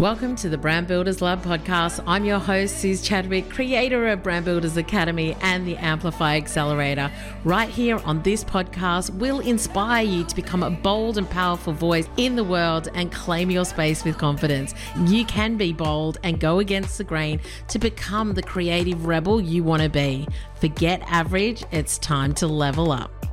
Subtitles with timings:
[0.00, 2.02] Welcome to the Brand Builders Lab podcast.
[2.06, 7.12] I'm your host, Suze Chadwick, creator of Brand Builders Academy and the Amplify Accelerator.
[7.44, 12.08] Right here on this podcast, we'll inspire you to become a bold and powerful voice
[12.16, 14.74] in the world and claim your space with confidence.
[15.04, 17.38] You can be bold and go against the grain
[17.68, 20.26] to become the creative rebel you want to be.
[20.62, 23.29] Forget average, it's time to level up.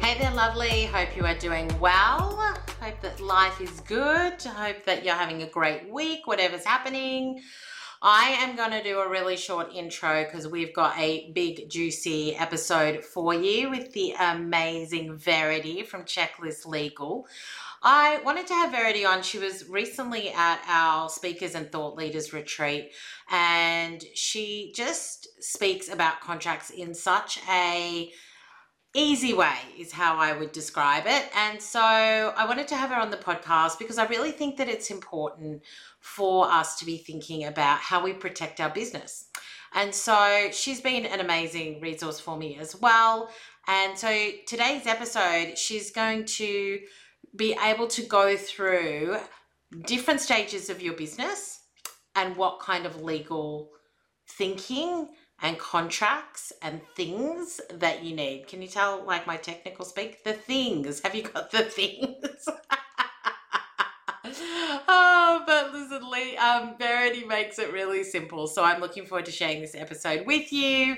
[0.00, 0.84] Hey there, lovely.
[0.84, 2.36] Hope you are doing well.
[2.80, 4.40] Hope that life is good.
[4.42, 7.42] Hope that you're having a great week, whatever's happening.
[8.02, 12.36] I am going to do a really short intro because we've got a big, juicy
[12.36, 17.26] episode for you with the amazing Verity from Checklist Legal.
[17.82, 19.22] I wanted to have Verity on.
[19.22, 22.92] She was recently at our Speakers and Thought Leaders retreat,
[23.30, 28.12] and she just speaks about contracts in such a
[28.96, 31.30] easy way is how I would describe it.
[31.36, 34.68] And so I wanted to have her on the podcast because I really think that
[34.68, 35.62] it's important
[36.00, 39.26] for us to be thinking about how we protect our business.
[39.74, 43.28] And so she's been an amazing resource for me as well.
[43.68, 46.78] And so today's episode, she's going to
[47.34, 49.18] be able to go through
[49.84, 51.60] different stages of your business
[52.14, 53.70] and what kind of legal
[54.28, 55.08] thinking
[55.42, 58.46] and contracts and things that you need.
[58.48, 60.24] Can you tell, like my technical speak?
[60.24, 61.00] The things.
[61.00, 62.48] Have you got the things?
[64.88, 68.46] oh, but listen, Lee, um, Verity makes it really simple.
[68.46, 70.96] So I'm looking forward to sharing this episode with you.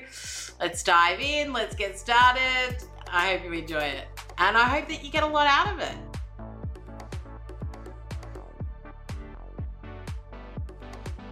[0.59, 1.51] Let's dive in.
[1.51, 2.77] Let's get started.
[3.11, 4.05] I hope you enjoy it.
[4.37, 5.95] And I hope that you get a lot out of it.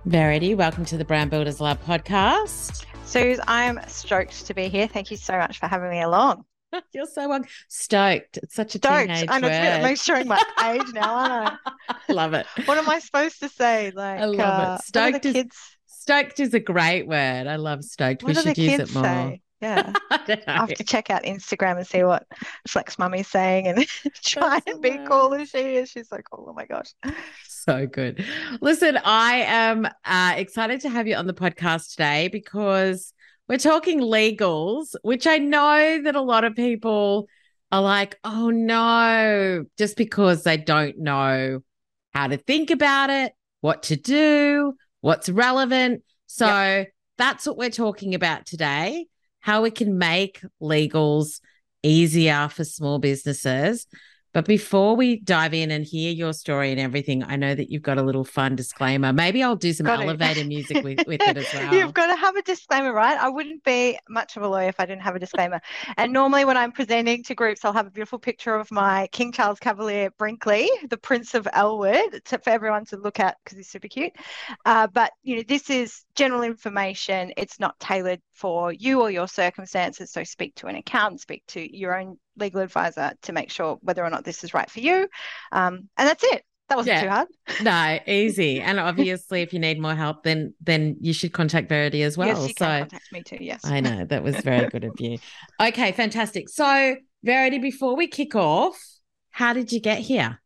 [0.06, 2.87] Verity, welcome to the Brand Builders Lab podcast.
[3.08, 4.86] Suze, I'm stoked to be here.
[4.86, 6.44] Thank you so much for having me along.
[6.94, 8.36] You're so um, stoked.
[8.36, 9.08] It's such a stoked.
[9.08, 9.54] teenage I know word.
[9.56, 11.94] I'm showing my age now, aren't I?
[12.10, 12.46] love it.
[12.66, 13.94] What am I supposed to say?
[13.96, 14.86] Like, I love uh, it.
[14.86, 15.58] Stoked is kids...
[15.86, 17.48] stoked is a great word.
[17.48, 18.24] I love stoked.
[18.24, 19.04] What we should use it more.
[19.04, 19.42] Say?
[19.62, 22.28] Yeah, I, I, have to check out Instagram and see what
[22.68, 23.88] Flex Mami's saying and
[24.24, 25.90] try That's and be cool as she is.
[25.90, 26.48] She's so cool.
[26.50, 26.94] Oh my gosh.
[27.68, 28.24] So good.
[28.62, 33.14] Listen, I am uh, excited to have you on the podcast today because
[33.50, 37.28] we're talking legals, which I know that a lot of people
[37.72, 41.60] are like, oh no, just because they don't know
[42.14, 46.04] how to think about it, what to do, what's relevant.
[46.28, 46.88] So yep.
[47.18, 49.08] that's what we're talking about today
[49.48, 51.40] how we can make legals
[51.82, 53.88] easier for small businesses.
[54.34, 57.82] But before we dive in and hear your story and everything, I know that you've
[57.82, 59.14] got a little fun disclaimer.
[59.14, 60.48] Maybe I'll do some got elevator it.
[60.48, 61.74] music with, with it as well.
[61.74, 63.18] You've got to have a disclaimer, right?
[63.18, 65.62] I wouldn't be much of a lawyer if I didn't have a disclaimer.
[65.98, 69.32] and normally when I'm presenting to groups, I'll have a beautiful picture of my King
[69.32, 73.70] Charles Cavalier Brinkley, the Prince of Elwood, to, for everyone to look at because he's
[73.70, 74.14] super cute.
[74.66, 77.32] Uh, but you know, this is general information.
[77.38, 80.12] It's not tailored for you or your circumstances.
[80.12, 84.04] So speak to an accountant, speak to your own legal advisor to make sure whether
[84.04, 85.08] or not this is right for you.
[85.52, 86.44] Um, and that's it.
[86.70, 87.02] That wasn't yeah.
[87.02, 87.28] too hard.
[87.64, 88.60] no, easy.
[88.60, 92.28] And obviously, if you need more help, then then you should contact Verity as well.
[92.28, 93.38] Yes, you so can contact me too.
[93.40, 95.18] Yes, I know that was very good of you.
[95.62, 96.50] Okay, fantastic.
[96.50, 98.78] So Verity, before we kick off,
[99.32, 100.40] how did you get here?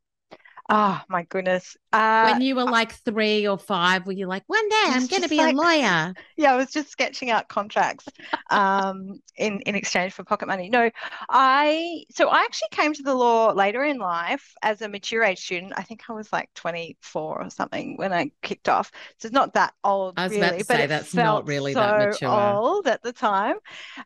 [0.69, 1.75] Oh my goodness.
[1.93, 5.23] Uh, when you were like three or five, were you like, one day I'm going
[5.23, 6.13] to be like, a lawyer?
[6.37, 8.05] Yeah, I was just sketching out contracts
[8.49, 10.69] um, in in exchange for pocket money.
[10.69, 10.89] No,
[11.29, 15.39] I so I actually came to the law later in life as a mature age
[15.39, 15.73] student.
[15.75, 18.91] I think I was like 24 or something when I kicked off.
[19.17, 21.79] So it's not that old, I was really, about to say that's not really so
[21.81, 22.29] that mature.
[22.29, 23.57] Old at the time,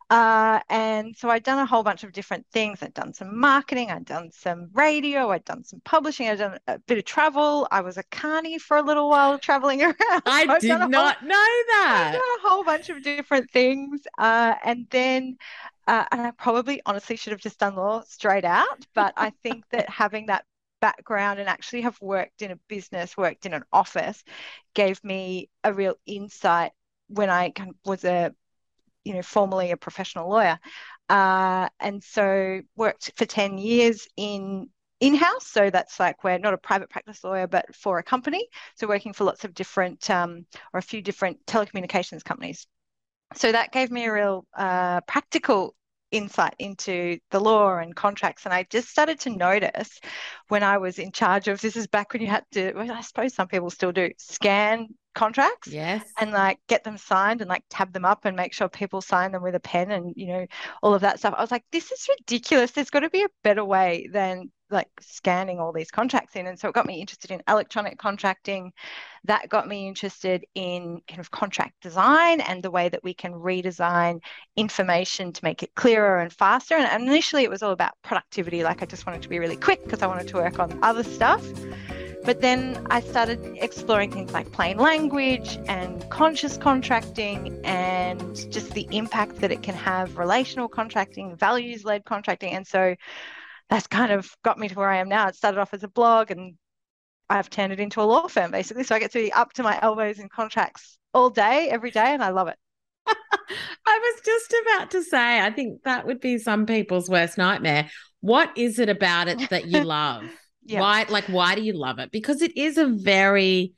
[0.10, 2.80] uh, and so I'd done a whole bunch of different things.
[2.82, 3.92] I'd done some marketing.
[3.92, 5.32] I'd done some radio.
[5.32, 6.28] I'd done some publishing.
[6.30, 7.68] I'd done a bit of travel.
[7.76, 10.24] I was a carny for a little while traveling around.
[10.26, 11.92] I I've did not whole, know that.
[11.92, 14.02] I've done a whole bunch of different things.
[14.18, 15.38] Uh, and then,
[15.88, 18.86] uh, and I probably honestly should have just done law straight out.
[18.96, 20.46] But I think that having that
[20.82, 24.24] background and actually have worked in a business, worked in an office,
[24.74, 26.72] gave me a real insight
[27.08, 27.54] when I
[27.86, 28.34] was a,
[29.04, 30.60] you know, formerly a professional lawyer.
[31.10, 34.70] Uh, and so worked for 10 years in
[35.00, 35.48] in-house.
[35.48, 38.48] So that's like we're not a private practice lawyer but for a company.
[38.76, 42.68] So working for lots of different um, or a few different telecommunications companies.
[43.36, 45.76] So that gave me a real uh, practical
[46.12, 48.46] insight into the law and contracts.
[48.46, 50.00] And i just started to notice
[50.48, 53.02] when i was in charge of this is back when you had to well, i
[53.02, 57.64] suppose some people still do scan contracts yes and like get them signed and like
[57.70, 60.46] tab them up and make sure people sign them with a pen and you know
[60.84, 63.30] all of that stuff i was like this is ridiculous there's got to be a
[63.44, 66.48] better way than like scanning all these contracts in.
[66.48, 68.72] And so it got me interested in electronic contracting.
[69.26, 73.34] That got me interested in kind of contract design and the way that we can
[73.34, 74.22] redesign
[74.56, 76.76] information to make it clearer and faster.
[76.76, 78.64] And initially it was all about productivity.
[78.64, 81.04] Like I just wanted to be really quick because I wanted to work on other
[81.04, 81.44] stuff.
[82.26, 88.88] But then I started exploring things like plain language and conscious contracting and just the
[88.90, 92.54] impact that it can have relational contracting, values led contracting.
[92.54, 92.96] And so
[93.70, 95.28] that's kind of got me to where I am now.
[95.28, 96.56] It started off as a blog and
[97.30, 98.86] I've turned it into a law firm basically.
[98.86, 102.12] So I get to be up to my elbows in contracts all day, every day,
[102.12, 102.58] and I love it.
[103.08, 107.92] I was just about to say, I think that would be some people's worst nightmare.
[108.22, 110.24] What is it about it that you love?
[110.66, 110.82] Yeah.
[110.82, 112.12] Why, like, why do you love it?
[112.12, 113.74] Because it is a very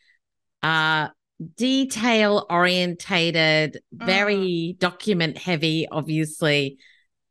[0.64, 1.10] uh
[1.56, 4.80] detail orientated, very mm.
[4.80, 6.80] document heavy, obviously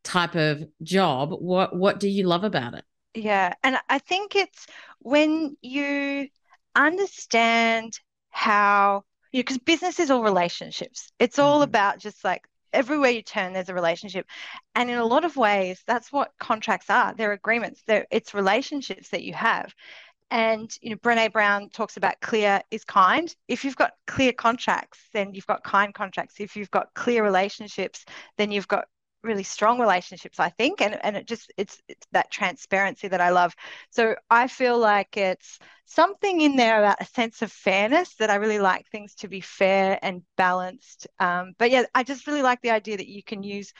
[0.06, 4.66] type of job what what do you love about it yeah and i think it's
[5.00, 6.28] when you
[6.76, 7.98] understand
[8.30, 11.64] how you because business is all relationships it's all mm-hmm.
[11.64, 14.26] about just like everywhere you turn there's a relationship.
[14.74, 17.14] And in a lot of ways that's what contracts are.
[17.14, 17.82] They're agreements.
[17.86, 19.74] They're it's relationships that you have.
[20.30, 23.34] And you know brene brown talks about clear is kind.
[23.48, 26.36] If you've got clear contracts then you've got kind contracts.
[26.40, 28.04] If you've got clear relationships
[28.36, 28.86] then you've got
[29.26, 33.30] really strong relationships i think and and it just it's, it's that transparency that i
[33.30, 33.54] love.
[33.90, 38.36] So i feel like it's something in there about a sense of fairness that i
[38.36, 41.06] really like things to be fair and balanced.
[41.18, 43.72] Um, but yeah i just really like the idea that you can use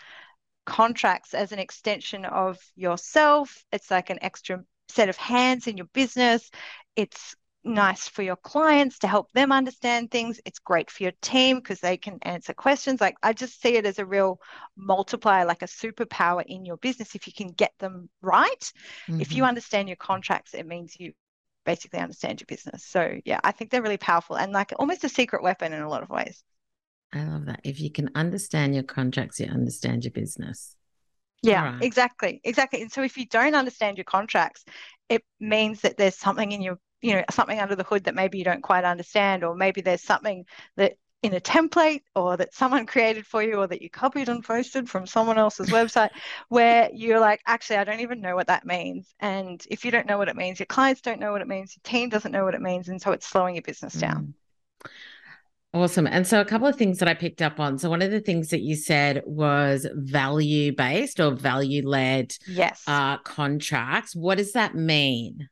[0.67, 3.65] contracts as an extension of yourself.
[3.73, 6.51] It's like an extra set of hands in your business.
[6.97, 10.41] It's nice for your clients to help them understand things.
[10.45, 13.01] It's great for your team because they can answer questions.
[13.01, 14.41] Like I just see it as a real
[14.77, 18.73] multiplier, like a superpower in your business if you can get them right.
[19.09, 19.21] Mm-hmm.
[19.21, 19.49] If you mm-hmm.
[19.49, 21.13] understand your contracts, it means you
[21.65, 22.85] basically understand your business.
[22.85, 25.89] So yeah, I think they're really powerful and like almost a secret weapon in a
[25.89, 26.43] lot of ways.
[27.13, 27.61] I love that.
[27.65, 30.77] If you can understand your contracts, you understand your business.
[31.43, 31.83] Yeah, right.
[31.83, 32.41] exactly.
[32.45, 32.83] Exactly.
[32.83, 34.65] And so if you don't understand your contracts,
[35.09, 38.39] it means that there's something in your you know something under the hood that maybe
[38.39, 40.45] you don't quite understand or maybe there's something
[40.77, 44.45] that in a template or that someone created for you or that you copied and
[44.45, 46.11] posted from someone else's website
[46.49, 50.07] where you're like actually I don't even know what that means and if you don't
[50.07, 52.45] know what it means your clients don't know what it means your team doesn't know
[52.45, 54.35] what it means and so it's slowing your business down
[54.85, 54.91] mm.
[55.77, 56.07] Awesome.
[56.07, 57.77] And so a couple of things that I picked up on.
[57.77, 62.83] So one of the things that you said was value based or value led yes.
[62.87, 64.17] Uh, contracts.
[64.17, 65.51] What does that mean?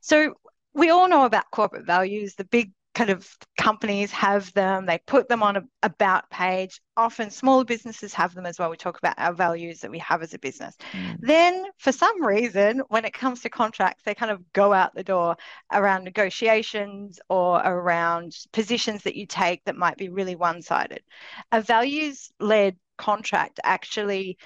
[0.00, 0.34] So
[0.74, 2.34] we all know about corporate values.
[2.34, 3.28] The big kind of
[3.58, 6.80] companies have them, they put them on a about page.
[6.96, 8.70] Often smaller businesses have them as well.
[8.70, 10.76] We talk about our values that we have as a business.
[10.92, 11.16] Mm.
[11.20, 15.02] Then, for some reason, when it comes to contracts, they kind of go out the
[15.02, 15.36] door
[15.72, 21.02] around negotiations or around positions that you take that might be really one sided.
[21.50, 24.38] A values led contract actually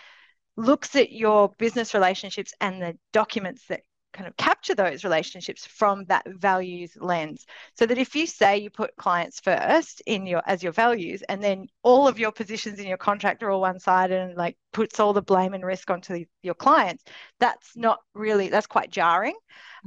[0.57, 3.83] looks at your business relationships and the documents that
[4.13, 7.45] kind of capture those relationships from that values lens
[7.75, 11.43] so that if you say you put clients first in your as your values and
[11.43, 14.99] then all of your positions in your contract are all one sided and like puts
[14.99, 17.05] all the blame and risk onto the, your clients
[17.39, 19.35] that's not really that's quite jarring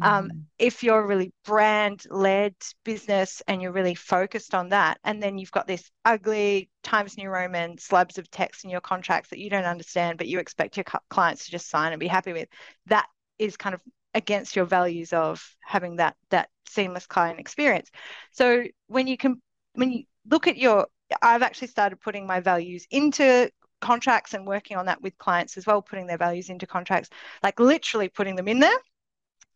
[0.01, 0.31] um, mm.
[0.31, 2.55] um, if you're a really brand led
[2.85, 7.29] business and you're really focused on that and then you've got this ugly times new
[7.29, 10.85] roman slabs of text in your contracts that you don't understand but you expect your
[11.09, 12.47] clients to just sign and be happy with
[12.85, 13.07] that
[13.39, 13.81] is kind of
[14.13, 17.89] against your values of having that that seamless client experience.
[18.31, 19.41] So when you can
[19.73, 20.87] when you look at your
[21.21, 23.49] I've actually started putting my values into
[23.81, 27.09] contracts and working on that with clients as well, putting their values into contracts,
[27.43, 28.77] like literally putting them in there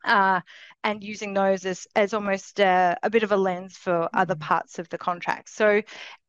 [0.05, 0.41] uh,
[0.83, 4.43] and using those as, as almost a, a, bit of a lens for other mm-hmm.
[4.43, 5.49] parts of the contract.
[5.49, 5.81] So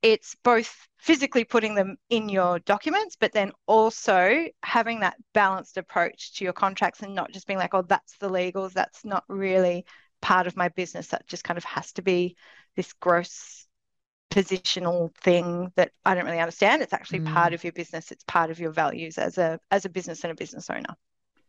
[0.03, 6.35] it's both physically putting them in your documents, but then also having that balanced approach
[6.35, 9.85] to your contracts and not just being like, oh, that's the legals, that's not really
[10.23, 11.09] part of my business.
[11.09, 12.37] That just kind of has to be
[12.77, 13.67] this gross
[14.31, 16.83] positional thing that I don't really understand.
[16.83, 17.33] It's actually mm.
[17.33, 18.11] part of your business.
[18.11, 20.97] It's part of your values as a as a business and a business owner.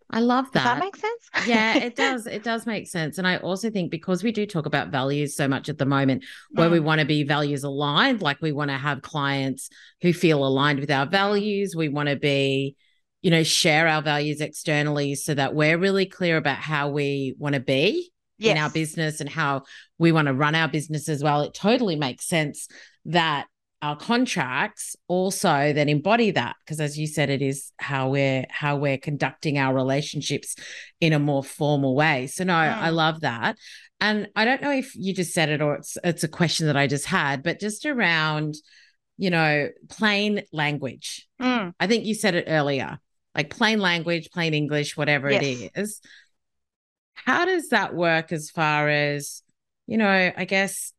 [0.09, 0.63] I love that.
[0.63, 1.29] Does that make sense?
[1.47, 2.27] yeah, it does.
[2.27, 3.17] It does make sense.
[3.17, 6.23] And I also think because we do talk about values so much at the moment,
[6.51, 6.73] where mm.
[6.73, 9.69] we want to be values aligned, like we want to have clients
[10.01, 11.75] who feel aligned with our values.
[11.75, 12.75] We want to be,
[13.21, 17.55] you know, share our values externally so that we're really clear about how we want
[17.55, 18.55] to be yes.
[18.55, 19.63] in our business and how
[19.97, 21.41] we want to run our business as well.
[21.41, 22.67] It totally makes sense
[23.05, 23.47] that
[23.81, 28.75] our contracts also then embody that because as you said it is how we're how
[28.75, 30.55] we're conducting our relationships
[30.99, 32.77] in a more formal way so no mm.
[32.77, 33.55] i love that
[33.99, 36.77] and i don't know if you just said it or it's it's a question that
[36.77, 38.55] i just had but just around
[39.17, 41.71] you know plain language mm.
[41.79, 42.97] i think you said it earlier
[43.35, 45.43] like plain language plain english whatever yes.
[45.43, 46.01] it is
[47.13, 49.43] how does that work as far as
[49.85, 50.93] you know i guess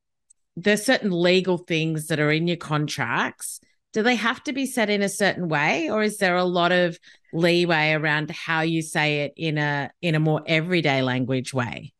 [0.63, 3.61] there's certain legal things that are in your contracts.
[3.93, 6.73] Do they have to be said in a certain way, or is there a lot
[6.73, 6.99] of
[7.33, 11.93] leeway around how you say it in a in a more everyday language way?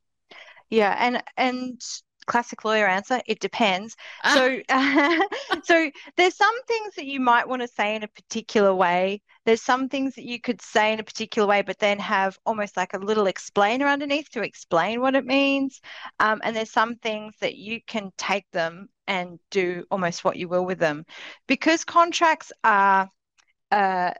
[0.69, 1.81] Yeah, and and
[2.29, 3.97] classic lawyer answer it depends.
[4.23, 4.35] Ah.
[4.35, 8.75] so uh, so there's some things that you might want to say in a particular
[8.75, 9.21] way.
[9.45, 12.77] There's some things that you could say in a particular way but then have almost
[12.77, 15.81] like a little explainer underneath to explain what it means.
[16.21, 20.49] Um, and there's some things that you can take them and do almost what you
[20.49, 21.05] will with them.
[21.47, 23.09] Because contracts are
[23.71, 24.13] uh,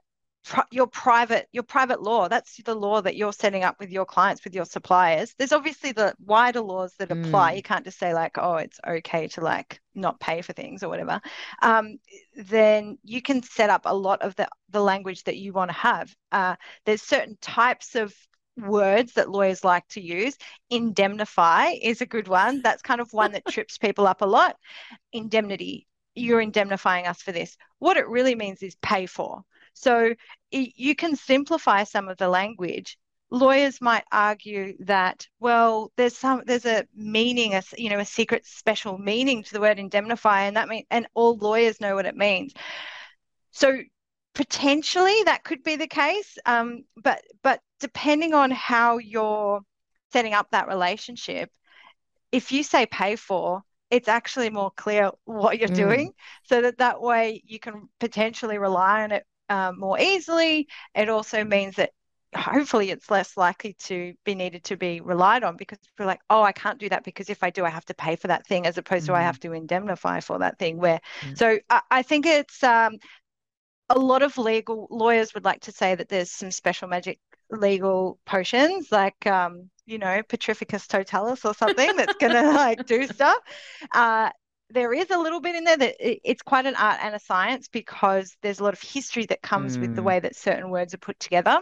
[0.71, 2.29] your private your private law.
[2.29, 5.35] That's the law that you're setting up with your clients with your suppliers.
[5.39, 7.53] There's obviously the wider laws that apply.
[7.53, 7.57] Mm.
[7.57, 10.89] you can't just say like oh it's okay to like not pay for things or
[10.89, 11.21] whatever.
[11.63, 11.99] Um,
[12.37, 15.77] then you can set up a lot of the the language that you want to
[15.77, 16.15] have.
[16.33, 18.15] Uh, there's certain types of
[18.57, 20.37] words that lawyers like to use.
[20.71, 22.63] Indemnify is a good one.
[22.63, 24.57] That's kind of one that trips people up a lot.
[25.13, 25.87] Indemnity.
[26.15, 27.57] You're indemnifying us for this.
[27.79, 29.45] What it really means is pay for
[29.79, 30.15] so
[30.51, 32.99] you can simplify some of the language.
[33.31, 38.47] Lawyers might argue that, well, there's some there's a meaning, a you know, a secret
[38.47, 42.17] special meaning to the word indemnify, and that means and all lawyers know what it
[42.17, 42.55] means.
[43.51, 43.81] So
[44.35, 49.61] potentially that could be the case, um, but but depending on how you're
[50.13, 51.51] setting up that relationship,
[52.33, 55.75] if you say pay for, it's actually more clear what you're mm.
[55.75, 56.13] doing
[56.45, 60.69] so that that way you can potentially rely on it um, more easily.
[60.95, 61.91] It also means that
[62.35, 66.43] hopefully it's less likely to be needed to be relied on because we're like, oh,
[66.43, 68.67] I can't do that because if I do, I have to pay for that thing
[68.67, 69.15] as opposed mm-hmm.
[69.15, 70.79] to I have to indemnify for that thing.
[70.79, 71.35] Where mm-hmm.
[71.35, 72.99] so I, I, think it's um,
[73.89, 77.19] a lot of legal lawyers would like to say that there's some special magic
[77.51, 83.39] legal potions like um, you know petrificus totalus or something that's gonna like do stuff
[83.95, 84.29] uh,
[84.71, 87.69] there is a little bit in there that it's quite an art and a science
[87.69, 89.81] because there's a lot of history that comes mm.
[89.83, 90.07] with the mm.
[90.07, 91.61] way that certain words are put together.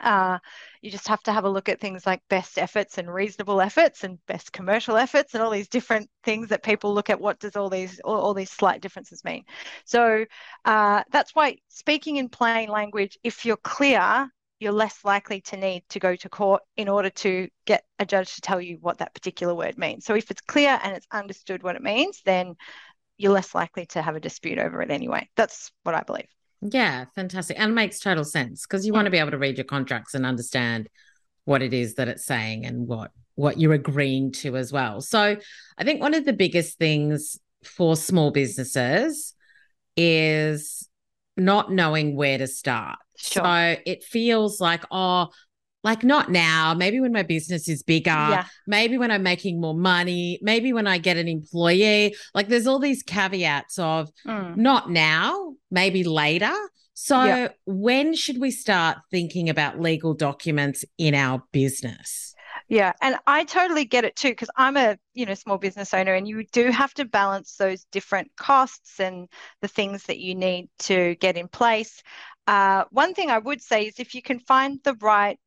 [0.00, 0.38] Uh,
[0.80, 4.04] you just have to have a look at things like best efforts and reasonable efforts
[4.04, 7.56] and best commercial efforts and all these different things that people look at what does
[7.56, 9.42] all these all, all these slight differences mean
[9.84, 10.24] so
[10.64, 15.84] uh, that's why speaking in plain language if you're clear you're less likely to need
[15.90, 19.14] to go to court in order to get a judge to tell you what that
[19.14, 20.04] particular word means.
[20.04, 22.56] So if it's clear and it's understood what it means, then
[23.16, 25.28] you're less likely to have a dispute over it anyway.
[25.36, 26.28] That's what I believe.
[26.60, 27.58] Yeah, fantastic.
[27.58, 30.26] And makes total sense because you want to be able to read your contracts and
[30.26, 30.88] understand
[31.44, 35.00] what it is that it's saying and what what you're agreeing to as well.
[35.00, 35.36] So
[35.78, 39.32] I think one of the biggest things for small businesses
[39.96, 40.87] is
[41.38, 42.98] not knowing where to start.
[43.16, 43.42] Sure.
[43.42, 45.28] So it feels like, oh,
[45.84, 48.46] like not now, maybe when my business is bigger, yeah.
[48.66, 52.14] maybe when I'm making more money, maybe when I get an employee.
[52.34, 54.56] Like there's all these caveats of mm.
[54.56, 56.54] not now, maybe later.
[56.94, 57.48] So yeah.
[57.64, 62.34] when should we start thinking about legal documents in our business?
[62.68, 66.14] Yeah, and I totally get it too because I'm a you know small business owner,
[66.14, 69.28] and you do have to balance those different costs and
[69.62, 72.02] the things that you need to get in place.
[72.46, 75.38] Uh, one thing I would say is if you can find the right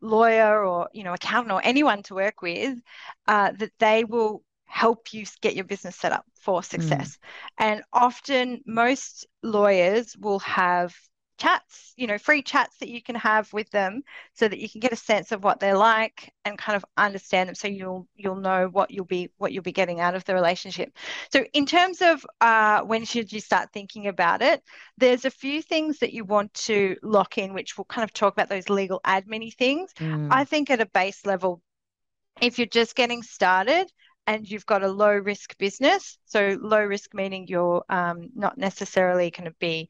[0.00, 2.78] lawyer or you know accountant or anyone to work with,
[3.26, 7.18] uh, that they will help you get your business set up for success.
[7.58, 7.64] Mm.
[7.64, 10.94] And often, most lawyers will have
[11.42, 14.80] chats, you know, free chats that you can have with them so that you can
[14.80, 18.36] get a sense of what they're like and kind of understand them so you'll you'll
[18.36, 20.96] know what you'll be what you'll be getting out of the relationship.
[21.32, 24.62] So in terms of uh, when should you start thinking about it,
[24.98, 28.32] there's a few things that you want to lock in, which we'll kind of talk
[28.32, 29.92] about those legal admin things.
[29.98, 30.28] Mm.
[30.30, 31.60] I think at a base level,
[32.40, 33.90] if you're just getting started,
[34.28, 36.16] and you've got a low risk business.
[36.26, 39.88] So, low risk meaning you're um, not necessarily going to be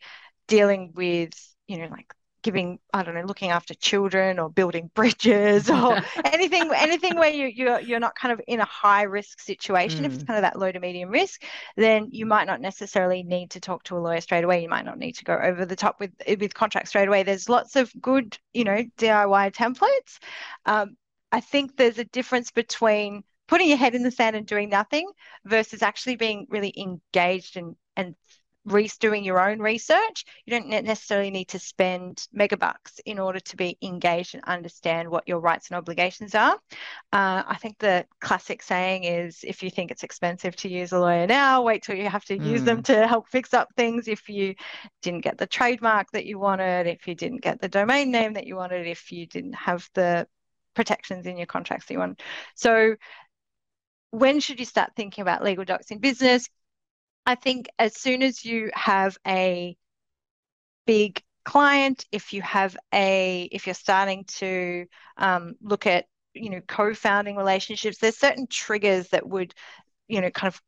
[0.53, 1.33] dealing with,
[1.67, 6.71] you know, like giving I don't know, looking after children or building bridges or anything
[6.75, 10.03] anything where you you're you're not kind of in a high risk situation.
[10.03, 10.07] Mm.
[10.07, 10.27] If it's mm.
[10.27, 11.43] kind of that low to medium risk,
[11.79, 14.63] then you might not necessarily need to talk to a lawyer straight away.
[14.63, 17.23] You might not need to go over the top with with contracts straight away.
[17.23, 20.19] There's lots of good, you know, DIY templates.
[20.67, 20.97] Um,
[21.31, 25.11] I think there's a difference between putting your head in the sand and doing nothing
[25.47, 28.15] versus actually being really engaged and and
[29.01, 30.25] doing your own research.
[30.47, 35.27] You don't necessarily need to spend megabucks in order to be engaged and understand what
[35.27, 36.55] your rights and obligations are.
[37.13, 40.99] Uh, I think the classic saying is if you think it's expensive to use a
[40.99, 42.47] lawyer now, wait till you have to mm.
[42.47, 42.85] use them mm.
[42.85, 44.09] to help fix up things.
[44.09, 44.55] If you
[45.03, 48.47] didn't get the trademark that you wanted, if you didn't get the domain name that
[48.47, 50.27] you wanted, if you didn't have the
[50.75, 52.23] protections in your contracts that you want.
[52.55, 52.97] So
[54.11, 56.49] when should you start thinking about legal docs in business?
[57.27, 59.77] I think as soon as you have a
[60.87, 64.87] big client, if you have a, if you're starting to
[65.17, 69.55] um, look at, you know, co-founding relationships, there's certain triggers that would,
[70.09, 70.61] you know, kind of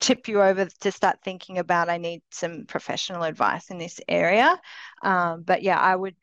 [0.00, 4.60] tip you over to start thinking about I need some professional advice in this area.
[5.02, 6.16] Um, but yeah, I would,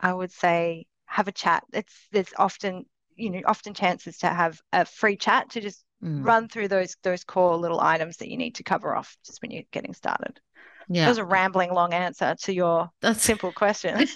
[0.00, 1.64] I would say have a chat.
[1.72, 6.24] It's there's often you know often chances to have a free chat to just mm.
[6.24, 9.50] run through those those core little items that you need to cover off just when
[9.50, 10.40] you're getting started.
[10.88, 11.04] Yeah.
[11.04, 13.22] That was a rambling long answer to your That's...
[13.22, 14.06] simple question.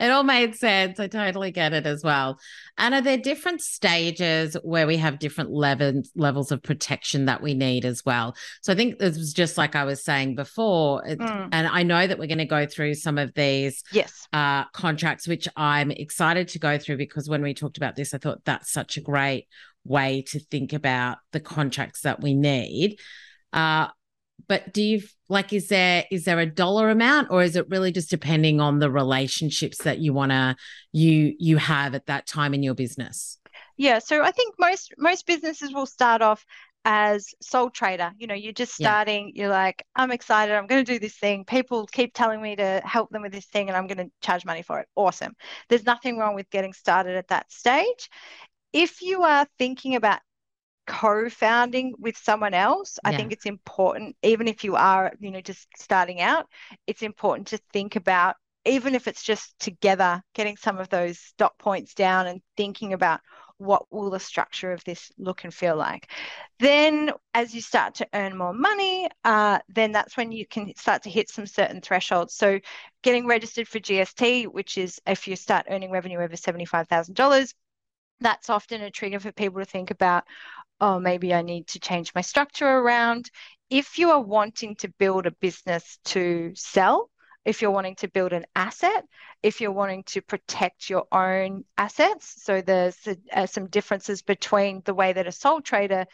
[0.00, 1.00] it all made sense.
[1.00, 2.38] I totally get it as well.
[2.76, 7.54] And are there different stages where we have different levels levels of protection that we
[7.54, 8.36] need as well?
[8.62, 11.48] So I think this was just like I was saying before, it, mm.
[11.50, 15.26] and I know that we're going to go through some of these yes uh, contracts,
[15.26, 18.72] which I'm excited to go through because when we talked about this, I thought that's
[18.72, 19.46] such a great
[19.84, 22.98] way to think about the contracts that we need.
[23.52, 23.88] Uh,
[24.46, 27.90] but do you like is there is there a dollar amount or is it really
[27.90, 30.56] just depending on the relationships that you want to
[30.92, 33.38] you you have at that time in your business?
[33.76, 36.44] Yeah so i think most most businesses will start off
[36.84, 38.12] as sole trader.
[38.16, 39.42] You know you're just starting yeah.
[39.42, 41.44] you're like i'm excited i'm going to do this thing.
[41.44, 44.44] People keep telling me to help them with this thing and i'm going to charge
[44.44, 44.88] money for it.
[44.94, 45.34] Awesome.
[45.68, 48.08] There's nothing wrong with getting started at that stage
[48.72, 50.20] if you are thinking about
[50.86, 53.10] co-founding with someone else yeah.
[53.10, 56.46] i think it's important even if you are you know just starting out
[56.86, 61.52] it's important to think about even if it's just together getting some of those dot
[61.58, 63.20] points down and thinking about
[63.58, 66.10] what will the structure of this look and feel like
[66.60, 71.02] then as you start to earn more money uh, then that's when you can start
[71.02, 72.58] to hit some certain thresholds so
[73.02, 77.52] getting registered for gst which is if you start earning revenue over $75000
[78.20, 80.24] that's often a trigger for people to think about
[80.80, 83.30] oh, maybe I need to change my structure around.
[83.70, 87.10] If you are wanting to build a business to sell,
[87.44, 89.04] if you're wanting to build an asset,
[89.42, 92.42] if you're wanting to protect your own assets.
[92.42, 92.96] So there's
[93.32, 96.06] uh, some differences between the way that a sole trader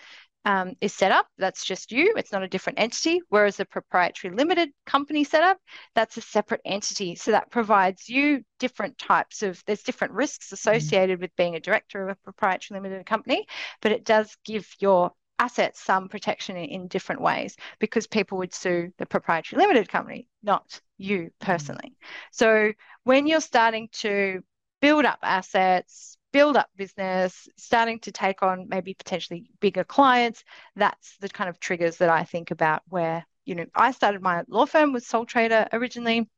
[0.44, 2.14] um, is set up, that's just you.
[2.16, 3.20] It's not a different entity.
[3.28, 5.58] Whereas a proprietary limited company setup,
[5.94, 7.14] that's a separate entity.
[7.14, 10.54] So that provides you different types of, there's different risks mm-hmm.
[10.54, 11.22] associated mm.
[11.22, 13.46] with being a director of a proprietary limited company,
[13.80, 18.54] but it does give your assets some protection in, in different ways because people would
[18.54, 21.46] sue the proprietary limited company, not you mm-hmm.
[21.46, 21.94] personally.
[21.94, 22.06] Mm.
[22.32, 22.72] So
[23.04, 24.42] when you're starting to
[24.80, 30.42] build up assets, build up business, starting to take on maybe potentially bigger clients,
[30.74, 34.42] that's the kind of triggers that I think about where, you know, I started my
[34.48, 36.28] law firm with Sole Trader originally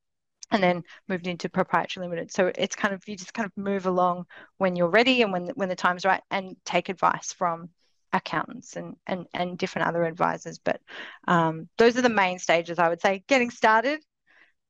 [0.50, 2.30] and then moved into proprietary limited.
[2.30, 4.26] So it's kind of you just kind of move along
[4.58, 7.70] when you're ready and when when the time's right and take advice from
[8.12, 10.58] accountants and and and different other advisors.
[10.58, 10.78] But
[11.26, 14.00] um, those are the main stages I would say: getting started,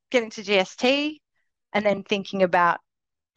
[0.09, 1.17] getting to GST,
[1.73, 2.79] and then thinking about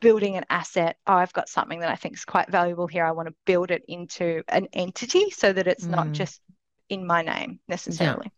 [0.01, 3.13] building an asset oh i've got something that i think is quite valuable here i
[3.13, 5.91] want to build it into an entity so that it's mm.
[5.91, 6.41] not just
[6.89, 8.33] in my name necessarily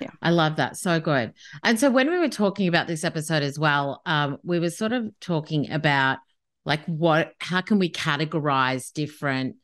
[0.00, 0.08] yeah.
[0.08, 0.10] yeah.
[0.20, 0.76] I love that.
[0.76, 1.32] So good.
[1.62, 4.92] And so when we were talking about this episode as well, um, we were sort
[4.92, 6.18] of talking about
[6.64, 9.56] like what how can we categorize different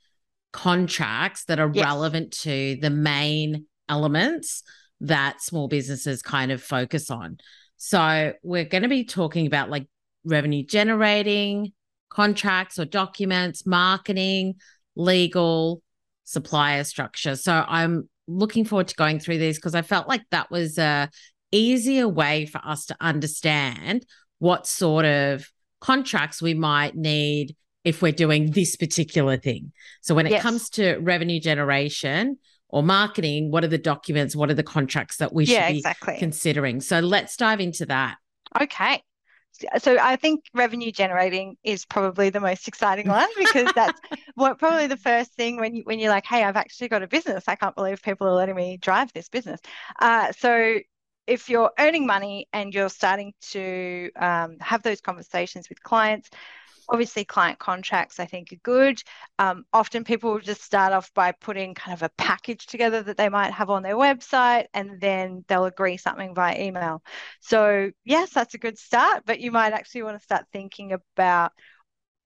[0.52, 1.84] contracts that are yes.
[1.84, 4.62] relevant to the main elements
[5.00, 7.36] that small businesses kind of focus on.
[7.76, 9.86] So we're going to be talking about like
[10.26, 11.72] revenue generating
[12.10, 14.54] contracts or documents, marketing,
[14.94, 15.82] legal,
[16.24, 17.36] supplier structure.
[17.36, 21.10] So I'm looking forward to going through these because I felt like that was a
[21.52, 24.04] easier way for us to understand
[24.38, 25.46] what sort of
[25.80, 29.72] contracts we might need if we're doing this particular thing.
[30.00, 30.42] So when it yes.
[30.42, 35.32] comes to revenue generation or marketing, what are the documents, what are the contracts that
[35.32, 36.16] we yeah, should be exactly.
[36.18, 36.80] considering?
[36.80, 38.16] So let's dive into that.
[38.60, 39.02] Okay
[39.78, 44.00] so I think revenue generating is probably the most exciting one because that's
[44.34, 47.08] what probably the first thing when you when you're like, hey, I've actually got a
[47.08, 47.44] business.
[47.48, 49.60] I can't believe people are letting me drive this business.
[50.00, 50.78] Uh, so
[51.26, 56.30] if you're earning money and you're starting to um, have those conversations with clients,
[56.88, 59.02] Obviously, client contracts I think are good.
[59.38, 63.16] Um, often people will just start off by putting kind of a package together that
[63.16, 67.02] they might have on their website and then they'll agree something via email.
[67.40, 71.52] So, yes, that's a good start, but you might actually want to start thinking about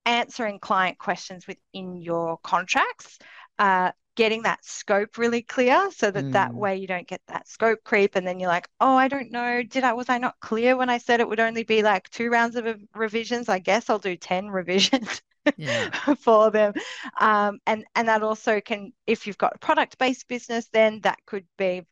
[0.07, 3.19] answering client questions within your contracts.
[3.59, 6.33] Uh, getting that scope really clear so that mm.
[6.33, 9.31] that way you don't get that scope creep and then you're like oh i don't
[9.31, 12.09] know did i was i not clear when i said it would only be like
[12.11, 15.23] two rounds of revisions i guess i'll do 10 revisions
[15.57, 15.91] yeah.
[16.19, 16.73] for them
[17.19, 21.19] um, and and that also can if you've got a product based business then that
[21.27, 21.83] could be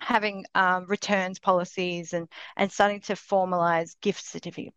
[0.00, 4.74] having um, returns policies and and starting to formalize gift certificate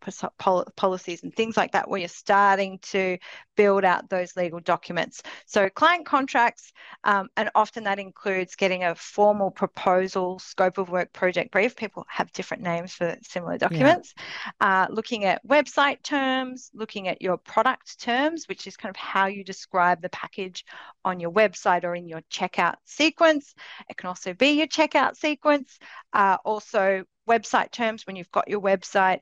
[0.76, 3.18] policies and things like that where you're starting to
[3.56, 5.22] build out those legal documents.
[5.46, 6.72] So client contracts
[7.04, 11.76] um, and often that includes getting a formal proposal scope of work project brief.
[11.76, 14.14] People have different names for similar documents.
[14.60, 14.84] Yeah.
[14.84, 19.26] uh, looking at website terms looking at your product terms which is kind of how
[19.26, 20.64] you describe the package
[21.04, 23.54] on your website or in your checkout sequence.
[23.88, 25.78] It can also be your checkout sequence.
[26.12, 29.20] Uh, also, website terms when you've got your website.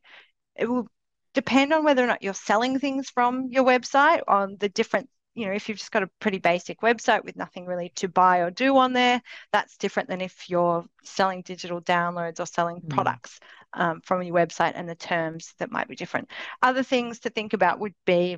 [0.56, 0.88] It will
[1.34, 5.46] depend on whether or not you're selling things from your website on the different you
[5.46, 8.50] know if you've just got a pretty basic website with nothing really to buy or
[8.50, 12.90] do on there that's different than if you're selling digital downloads or selling mm.
[12.90, 13.40] products
[13.72, 16.28] um, from your website and the terms that might be different
[16.60, 18.36] other things to think about would be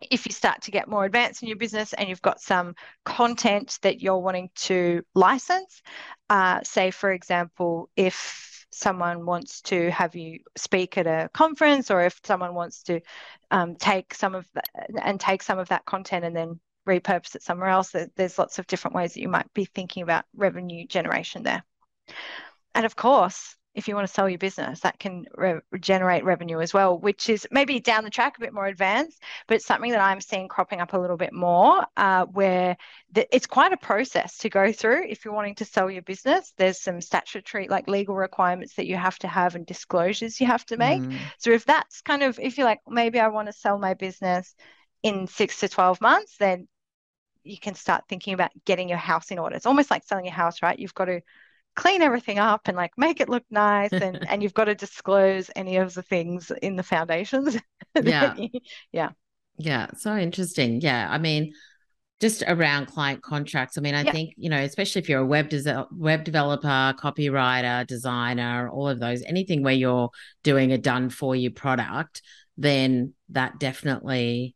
[0.00, 3.78] if you start to get more advanced in your business and you've got some content
[3.82, 5.82] that you're wanting to license,
[6.28, 12.02] uh, say, for example, if someone wants to have you speak at a conference or
[12.02, 13.00] if someone wants to
[13.50, 14.68] um, take some of that
[15.02, 18.66] and take some of that content and then repurpose it somewhere else, there's lots of
[18.66, 21.64] different ways that you might be thinking about revenue generation there.
[22.74, 26.60] And of course, if you want to sell your business, that can re- generate revenue
[26.60, 29.90] as well, which is maybe down the track a bit more advanced, but it's something
[29.90, 32.78] that I'm seeing cropping up a little bit more, uh, where
[33.12, 36.54] the, it's quite a process to go through if you're wanting to sell your business.
[36.56, 40.64] There's some statutory, like legal requirements that you have to have and disclosures you have
[40.66, 41.02] to make.
[41.02, 41.18] Mm.
[41.36, 44.54] So if that's kind of, if you're like, maybe I want to sell my business
[45.02, 46.66] in six to 12 months, then
[47.44, 49.54] you can start thinking about getting your house in order.
[49.54, 50.78] It's almost like selling your house, right?
[50.78, 51.20] You've got to
[51.76, 55.50] clean everything up and like make it look nice and and you've got to disclose
[55.54, 57.56] any of the things in the foundations
[58.02, 58.34] yeah.
[58.92, 59.10] yeah.
[59.58, 60.80] Yeah so interesting.
[60.80, 61.52] Yeah i mean
[62.18, 64.10] just around client contracts i mean i yeah.
[64.10, 68.98] think you know especially if you're a web des- web developer copywriter designer all of
[68.98, 70.08] those anything where you're
[70.42, 72.22] doing a done for you product
[72.56, 74.54] then that definitely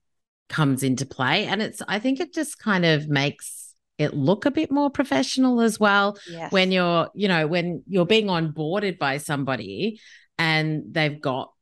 [0.49, 1.47] comes into play.
[1.47, 3.70] And it's i think it just kind of makes
[4.01, 6.51] it look a bit more professional as well yes.
[6.51, 10.01] when you're you know when you're being onboarded by somebody
[10.39, 11.53] and they've got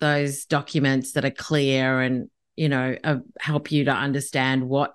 [0.00, 4.94] those documents that are clear and you know uh, help you to understand what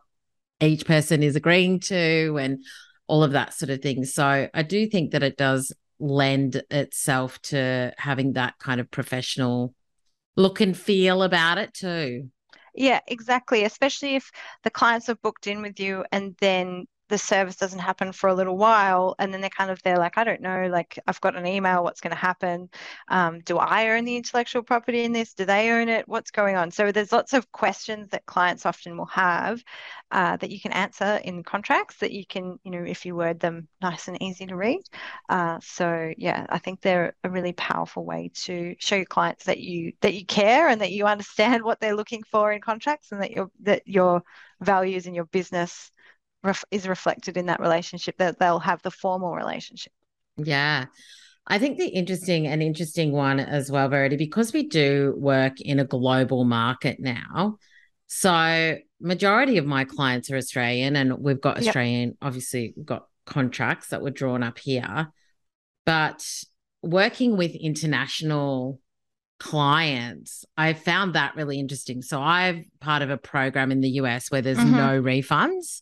[0.62, 2.64] each person is agreeing to and
[3.08, 7.42] all of that sort of thing so i do think that it does lend itself
[7.42, 9.74] to having that kind of professional
[10.36, 12.30] look and feel about it too
[12.74, 13.64] yeah, exactly.
[13.64, 14.32] Especially if
[14.64, 18.34] the clients have booked in with you and then the service doesn't happen for a
[18.34, 21.36] little while and then they're kind of they're like i don't know like i've got
[21.36, 22.70] an email what's going to happen?
[23.10, 25.34] Um, do i own the intellectual property in this?
[25.34, 26.08] Do they own it?
[26.08, 26.72] What's going on?
[26.72, 29.62] So there's lots of questions that clients often will have
[30.12, 33.40] uh, that you can answer in contracts that you can you know if you word
[33.40, 34.82] them nice and easy to read.
[35.30, 39.60] Uh, so yeah i think they're a really powerful way to show your clients that
[39.60, 43.22] you that you care and that you understand what they're looking for in contracts and
[43.22, 44.24] that your that your
[44.62, 45.92] values in your business
[46.44, 49.94] ref- is reflected in that relationship that they'll have the formal relationship
[50.38, 50.86] yeah
[51.48, 55.80] I think the interesting and interesting one as well, Verity, because we do work in
[55.80, 57.58] a global market now.
[58.08, 62.18] So majority of my clients are Australian and we've got Australian, yep.
[62.22, 65.12] obviously we've got contracts that were drawn up here.
[65.86, 66.24] But
[66.84, 68.80] working with international
[69.40, 72.02] clients, I found that really interesting.
[72.02, 74.76] So I'm part of a program in the US where there's mm-hmm.
[74.76, 75.82] no refunds.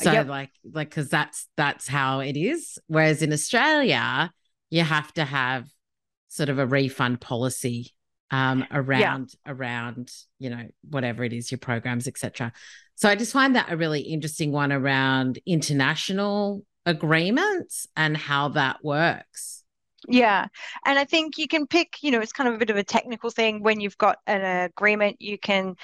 [0.00, 0.28] So yep.
[0.28, 2.78] like like because that's that's how it is.
[2.86, 4.32] Whereas in Australia,
[4.70, 5.66] you have to have
[6.28, 7.92] sort of a refund policy
[8.30, 9.52] um, around yeah.
[9.52, 12.52] around you know whatever it is your programs etc.
[12.94, 18.84] So I just find that a really interesting one around international agreements and how that
[18.84, 19.64] works.
[20.08, 20.46] Yeah.
[20.84, 22.84] And I think you can pick, you know, it's kind of a bit of a
[22.84, 23.62] technical thing.
[23.62, 25.76] When you've got an agreement, you can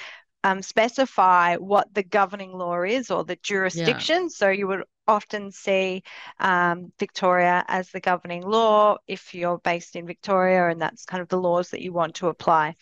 [0.46, 4.22] um, specify what the governing law is or the jurisdiction.
[4.22, 4.28] Yeah.
[4.28, 6.02] So you would often see
[6.40, 11.28] um, Victoria as the governing law if you're based in Victoria, and that's kind of
[11.28, 12.74] the laws that you want to apply.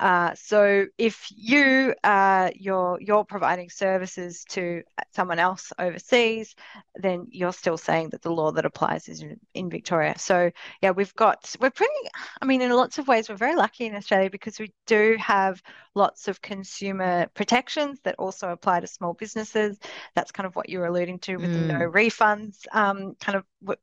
[0.00, 4.82] Uh, so if you uh, you're you're providing services to
[5.14, 6.54] someone else overseas,
[6.94, 10.18] then you're still saying that the law that applies is in, in Victoria.
[10.18, 11.92] So yeah, we've got we're pretty.
[12.40, 15.62] I mean, in lots of ways, we're very lucky in Australia because we do have
[15.94, 19.78] lots of consumer protections that also apply to small businesses.
[20.14, 21.60] That's kind of what you were alluding to with mm.
[21.60, 22.66] the no refunds.
[22.72, 23.76] Um, kind of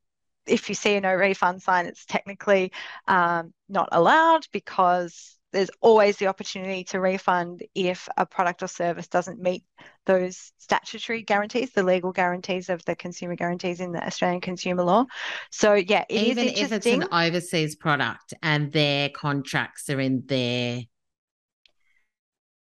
[0.47, 2.71] if you see a no refund sign, it's technically
[3.07, 9.07] um, not allowed because there's always the opportunity to refund if a product or service
[9.07, 9.63] doesn't meet
[10.05, 15.05] those statutory guarantees, the legal guarantees of the consumer guarantees in the Australian consumer law.
[15.51, 20.81] So yeah, it even if it's an overseas product and their contracts are in there.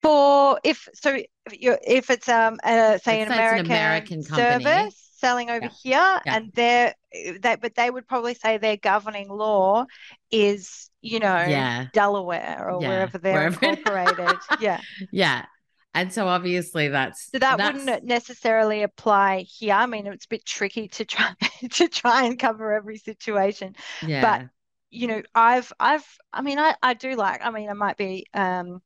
[0.01, 5.49] For if so, if, if it's um uh, say an American, an American service selling
[5.49, 5.71] over yeah.
[5.83, 6.35] here, yeah.
[6.35, 9.85] and they're they, but they would probably say their governing law
[10.31, 11.87] is you know yeah.
[11.93, 14.37] Delaware or wherever they're wherever incorporated.
[14.59, 15.45] yeah, yeah.
[15.93, 17.79] And so obviously that's so that that's...
[17.79, 19.73] wouldn't necessarily apply here.
[19.73, 21.33] I mean, it's a bit tricky to try
[21.71, 23.75] to try and cover every situation.
[24.05, 24.21] Yeah.
[24.21, 24.49] But
[24.91, 27.41] you know, I've I've I mean, I I do like.
[27.43, 28.81] I mean, I might be um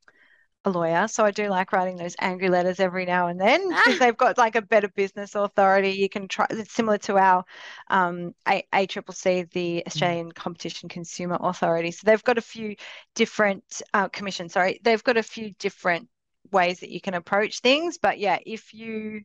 [0.66, 4.00] a lawyer, so I do like writing those angry letters every now and then because
[4.00, 5.92] they've got like a better business authority.
[5.92, 6.48] You can try.
[6.50, 7.44] It's similar to our
[7.90, 10.36] um, A- ACCC, the Australian mm.
[10.36, 11.92] Competition Consumer Authority.
[11.92, 12.76] So they've got a few
[13.16, 14.50] different uh, commission.
[14.50, 16.08] Sorry, they've got a few different
[16.52, 17.98] ways that you can approach things.
[17.98, 19.22] But yeah, if you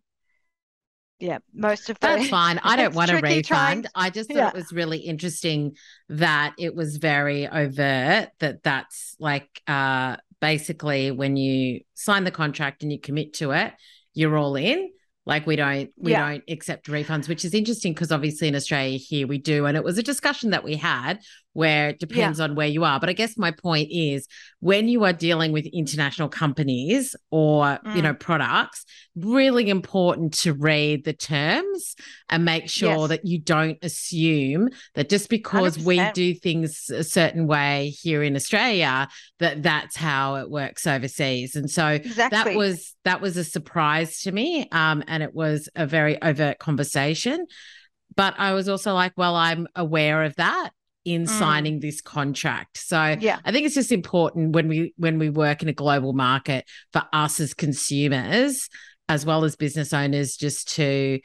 [1.20, 2.60] yeah, most of that's fine.
[2.62, 3.44] I don't want a refund.
[3.44, 4.48] Trying, I just thought yeah.
[4.48, 5.76] it was really interesting
[6.08, 12.82] that it was very overt that that's like uh basically when you sign the contract
[12.82, 13.72] and you commit to it,
[14.14, 14.90] you're all in.
[15.26, 16.26] Like we don't we yeah.
[16.26, 19.66] don't accept refunds, which is interesting because obviously in Australia here we do.
[19.66, 21.20] And it was a discussion that we had
[21.58, 22.44] where it depends yeah.
[22.44, 23.00] on where you are.
[23.00, 24.28] But I guess my point is
[24.60, 27.96] when you are dealing with international companies or, mm.
[27.96, 28.20] you know, mm.
[28.20, 28.84] products,
[29.16, 31.96] really important to read the terms
[32.28, 33.08] and make sure yes.
[33.08, 35.84] that you don't assume that just because 100%.
[35.84, 39.08] we do things a certain way here in Australia,
[39.40, 41.56] that that's how it works overseas.
[41.56, 42.38] And so exactly.
[42.38, 44.68] that was that was a surprise to me.
[44.70, 47.46] Um, and it was a very overt conversation.
[48.14, 50.70] But I was also like, well, I'm aware of that
[51.14, 51.28] in mm.
[51.28, 52.78] signing this contract.
[52.78, 53.38] So yeah.
[53.44, 57.02] I think it's just important when we when we work in a global market for
[57.12, 58.68] us as consumers
[59.08, 61.20] as well as business owners just to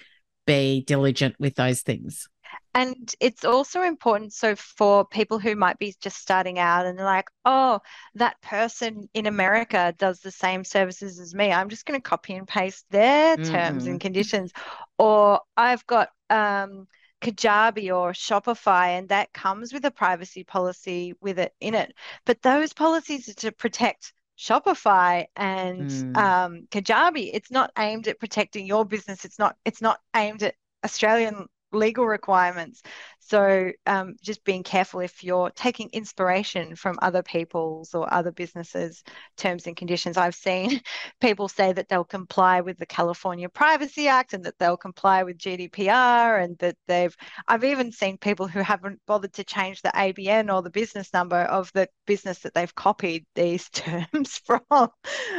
[0.46, 2.28] be diligent with those things.
[2.76, 4.34] And it's also important.
[4.34, 7.80] So, for people who might be just starting out and they're like, oh,
[8.16, 12.34] that person in America does the same services as me, I'm just going to copy
[12.34, 13.52] and paste their mm-hmm.
[13.52, 13.98] terms and mm-hmm.
[14.00, 14.52] conditions.
[14.98, 16.88] Or I've got, um,
[17.24, 21.94] Kajabi or Shopify, and that comes with a privacy policy with it in it.
[22.26, 26.18] But those policies are to protect Shopify and mm.
[26.18, 27.30] um, Kajabi.
[27.34, 29.26] It's not aimed at protecting your business.
[29.26, 29.56] It's not.
[29.64, 32.82] It's not aimed at Australian legal requirements.
[33.20, 39.04] So um, just being careful if you're taking inspiration from other people's or other businesses'
[39.38, 40.18] terms and conditions.
[40.18, 40.82] I've seen
[41.22, 45.38] people say that they'll comply with the California Privacy Act and that they'll comply with
[45.38, 47.16] GDPR and that they've.
[47.48, 51.40] I've even seen people who haven't bothered to change the ABN or the business number
[51.40, 54.90] of the business that they've copied these terms from.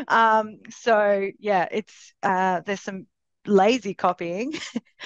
[0.09, 3.07] Um, so yeah, it's uh, there's some
[3.47, 4.55] lazy copying.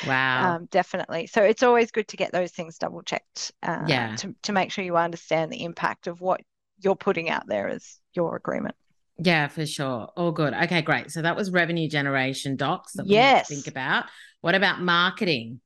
[0.07, 0.55] Wow.
[0.55, 1.27] um, definitely.
[1.27, 3.51] So it's always good to get those things double checked.
[3.65, 4.15] Uh, yeah.
[4.15, 6.41] To, to make sure you understand the impact of what
[6.79, 8.77] you're putting out there as your agreement.
[9.19, 10.09] Yeah, for sure.
[10.17, 10.55] All good.
[10.55, 11.11] Okay, great.
[11.11, 13.49] So that was revenue generation docs that we yes.
[13.49, 14.05] think about.
[14.41, 15.61] What about marketing?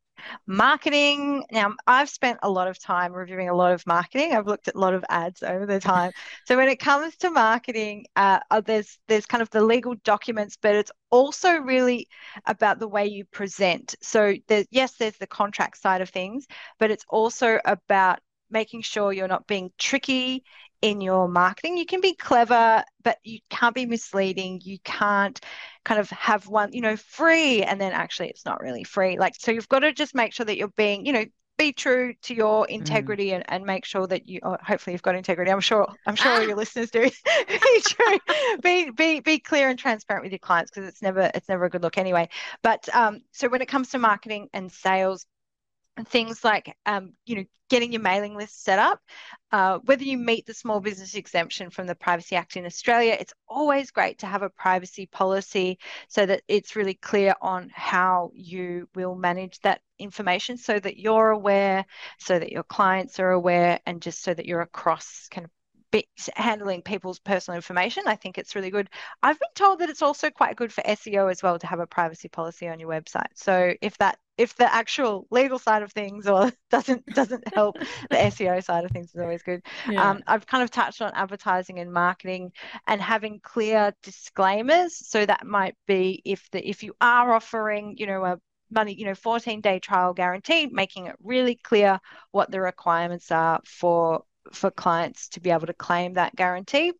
[0.46, 1.44] Marketing.
[1.50, 4.32] Now, I've spent a lot of time reviewing a lot of marketing.
[4.32, 6.12] I've looked at a lot of ads over the time.
[6.46, 10.56] so when it comes to marketing, uh, uh, there's there's kind of the legal documents,
[10.60, 12.08] but it's also really
[12.46, 13.94] about the way you present.
[14.00, 16.46] So there's yes, there's the contract side of things,
[16.78, 20.44] but it's also about making sure you're not being tricky
[20.82, 21.78] in your marketing.
[21.78, 24.60] You can be clever, but you can't be misleading.
[24.62, 25.40] You can't
[25.84, 29.16] kind of have one, you know, free and then actually it's not really free.
[29.18, 31.24] Like, so you've got to just make sure that you're being, you know,
[31.58, 32.70] be true to your mm.
[32.70, 33.36] integrity mm.
[33.36, 36.32] and, and make sure that you oh, hopefully you've got integrity i'm sure i'm sure
[36.32, 37.02] all your listeners do
[37.48, 38.18] be true
[38.62, 41.70] be, be be clear and transparent with your clients because it's never it's never a
[41.70, 42.28] good look anyway
[42.62, 45.26] but um so when it comes to marketing and sales
[46.06, 49.00] things like um, you know getting your mailing list set up
[49.50, 53.32] uh, whether you meet the small business exemption from the privacy act in australia it's
[53.48, 55.78] always great to have a privacy policy
[56.08, 61.30] so that it's really clear on how you will manage that information so that you're
[61.30, 61.84] aware
[62.18, 65.50] so that your clients are aware and just so that you're across kind of
[66.34, 68.04] handling people's personal information.
[68.06, 68.88] I think it's really good.
[69.22, 71.86] I've been told that it's also quite good for SEO as well to have a
[71.86, 73.26] privacy policy on your website.
[73.34, 78.16] So if that if the actual legal side of things or doesn't doesn't help the
[78.16, 79.62] SEO side of things is always good.
[79.88, 80.10] Yeah.
[80.10, 82.52] Um, I've kind of touched on advertising and marketing
[82.86, 84.96] and having clear disclaimers.
[85.06, 88.38] So that might be if the if you are offering, you know, a
[88.70, 93.60] money, you know, 14 day trial guarantee, making it really clear what the requirements are
[93.66, 96.92] for for clients to be able to claim that guarantee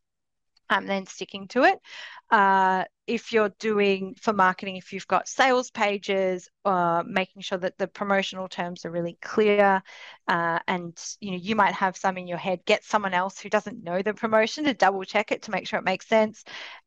[0.78, 1.78] and then sticking to it.
[2.30, 7.76] Uh, if you're doing for marketing, if you've got sales pages, uh, making sure that
[7.76, 9.82] the promotional terms are really clear,
[10.28, 12.64] uh, and you know you might have some in your head.
[12.64, 15.78] Get someone else who doesn't know the promotion to double check it to make sure
[15.78, 16.44] it makes sense,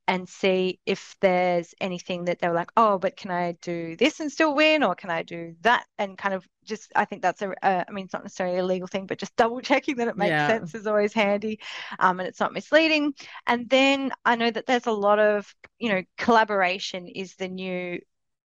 [0.08, 4.32] and see if there's anything that they're like, oh, but can I do this and
[4.32, 5.86] still win, or can I do that?
[6.00, 8.66] And kind of just, I think that's a, a I mean, it's not necessarily a
[8.66, 10.48] legal thing, but just double checking that it makes yeah.
[10.48, 11.60] sense is always handy,
[12.00, 13.14] um, and it's not misleading.
[13.48, 18.00] And then I know that there's a lot of, you know, collaboration is the new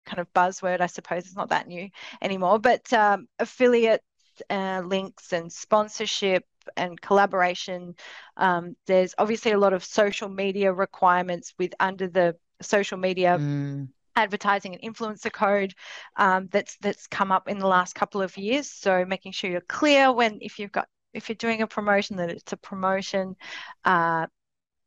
[0.07, 1.26] kind of buzzword, I suppose.
[1.26, 1.88] It's not that new
[2.22, 4.02] anymore, but um, affiliate
[4.50, 6.44] uh, links and sponsorship
[6.76, 7.94] and collaboration.
[8.37, 13.88] Um, there's obviously a lot of social media requirements with under the social media mm.
[14.16, 15.74] Advertising and influencer code
[16.16, 18.70] um, that's that's come up in the last couple of years.
[18.70, 22.31] So making sure you're clear when if you've got if you're doing a promotion that
[22.31, 23.37] it's a promotion.
[23.85, 24.26] Uh,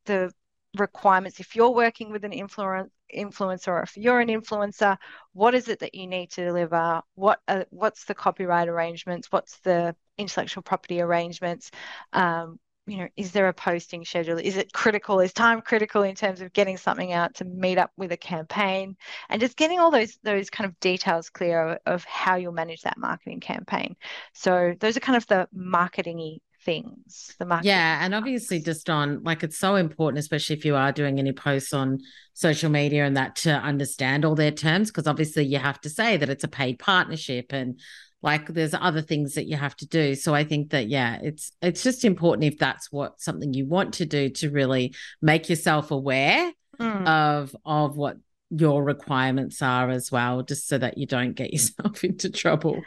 [0.06, 0.32] the
[0.78, 4.98] requirements if you're working with an influencer influencer or if you're an influencer
[5.34, 9.60] what is it that you need to deliver what uh, what's the copyright arrangements what's
[9.62, 11.72] the intellectual property arrangements
[12.14, 14.38] um, you know is there a posting schedule?
[14.38, 15.20] Is it critical?
[15.20, 18.96] Is time critical in terms of getting something out to meet up with a campaign?
[19.30, 22.82] And just getting all those those kind of details clear of, of how you'll manage
[22.82, 23.96] that marketing campaign.
[24.34, 29.24] So those are kind of the marketingy things the market yeah and obviously just on
[29.24, 32.00] like it's so important especially if you are doing any posts on
[32.34, 36.18] social media and that to understand all their terms because obviously you have to say
[36.18, 37.80] that it's a paid partnership and
[38.22, 41.52] like there's other things that you have to do so i think that yeah it's
[41.62, 45.92] it's just important if that's what something you want to do to really make yourself
[45.92, 47.08] aware mm.
[47.08, 48.18] of of what
[48.50, 52.82] your requirements are as well just so that you don't get yourself into trouble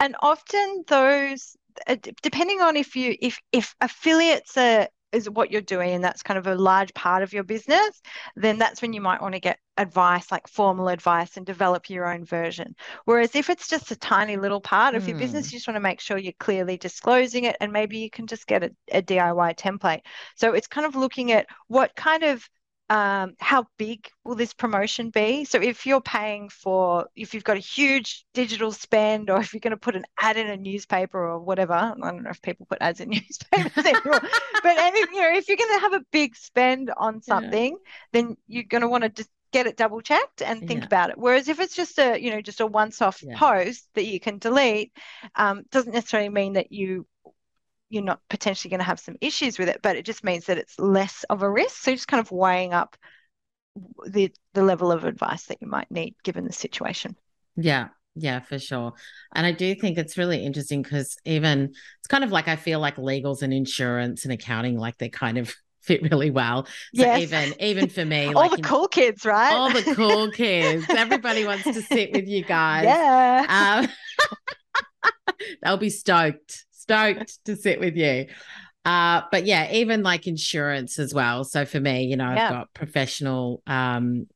[0.00, 5.60] and often those uh, depending on if you if if affiliates are is what you're
[5.60, 8.00] doing and that's kind of a large part of your business
[8.36, 12.12] then that's when you might want to get advice like formal advice and develop your
[12.12, 15.08] own version whereas if it's just a tiny little part of mm.
[15.08, 15.54] your business hmm.
[15.54, 18.46] you just want to make sure you're clearly disclosing it and maybe you can just
[18.46, 20.00] get a, a diy template
[20.34, 22.48] so it's kind of looking at what kind of
[22.90, 25.44] um, how big will this promotion be?
[25.44, 29.60] So if you're paying for, if you've got a huge digital spend, or if you're
[29.60, 32.66] going to put an ad in a newspaper or whatever, I don't know if people
[32.66, 34.20] put ads in newspapers anymore,
[34.62, 37.78] but any, you know, if you're going to have a big spend on something, yeah.
[38.12, 40.86] then you're going to want to just get it double checked and think yeah.
[40.86, 41.18] about it.
[41.18, 43.36] Whereas if it's just a, you know, just a once-off yeah.
[43.36, 44.92] post that you can delete,
[45.34, 47.06] um, doesn't necessarily mean that you
[47.90, 50.58] you're not potentially going to have some issues with it, but it just means that
[50.58, 51.76] it's less of a risk.
[51.76, 52.96] So just kind of weighing up
[54.06, 57.16] the the level of advice that you might need given the situation.
[57.56, 58.92] Yeah, yeah, for sure.
[59.34, 62.80] And I do think it's really interesting because even it's kind of like I feel
[62.80, 66.66] like legals and insurance and accounting, like they kind of fit really well.
[66.94, 67.20] So yes.
[67.20, 69.52] even even for me, all like the cool kids, right?
[69.52, 70.84] All the cool kids.
[70.90, 72.84] Everybody wants to sit with you guys.
[72.84, 73.86] Yeah.
[73.86, 78.26] Um, they'll be stoked stoked to sit with you.
[78.84, 81.44] Uh, but yeah, even like insurance as well.
[81.44, 82.46] So for me, you know, yeah.
[82.46, 84.26] I've got professional um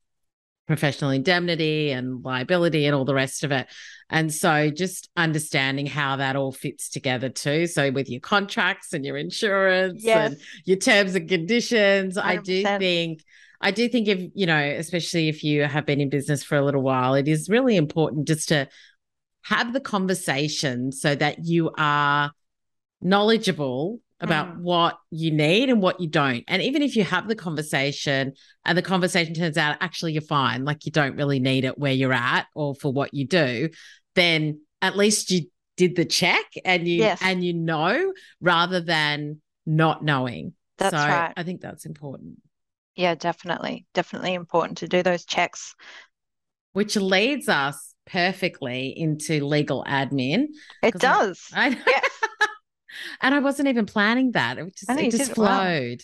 [0.66, 3.66] professional indemnity and liability and all the rest of it.
[4.08, 7.66] And so just understanding how that all fits together too.
[7.66, 10.32] So with your contracts and your insurance yes.
[10.32, 12.22] and your terms and conditions, 100%.
[12.24, 13.22] I do think
[13.60, 16.64] I do think if, you know, especially if you have been in business for a
[16.64, 18.68] little while, it is really important just to
[19.42, 22.32] have the conversation so that you are
[23.02, 24.60] knowledgeable about mm.
[24.60, 26.44] what you need and what you don't.
[26.46, 28.34] And even if you have the conversation
[28.64, 31.92] and the conversation turns out actually you're fine, like you don't really need it where
[31.92, 33.68] you're at or for what you do,
[34.14, 37.18] then at least you did the check and you yes.
[37.22, 40.54] and you know rather than not knowing.
[40.78, 41.32] That's so right.
[41.36, 42.40] I think that's important.
[42.94, 43.86] Yeah, definitely.
[43.92, 45.74] Definitely important to do those checks.
[46.74, 50.46] Which leads us perfectly into legal admin.
[50.82, 51.48] It does.
[51.52, 52.11] I, I Yes.
[53.20, 54.58] And I wasn't even planning that.
[54.58, 55.96] It just, it just did it well.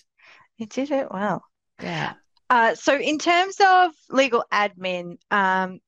[0.56, 1.44] You did it well.
[1.82, 2.14] Yeah.
[2.50, 5.80] Uh, so in terms of legal admin, um,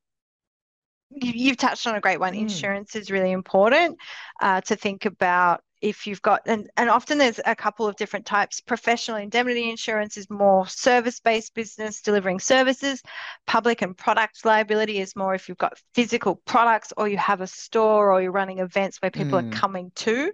[1.11, 2.34] you, you've touched on a great one.
[2.34, 2.42] Mm.
[2.42, 3.98] Insurance is really important
[4.40, 8.26] uh, to think about if you've got, and, and often there's a couple of different
[8.26, 8.61] types.
[8.61, 13.03] Professional indemnity insurance is more service-based business delivering services.
[13.47, 17.47] Public and product liability is more if you've got physical products or you have a
[17.47, 19.45] store or you're running events where people Mm.
[19.45, 20.33] are coming to.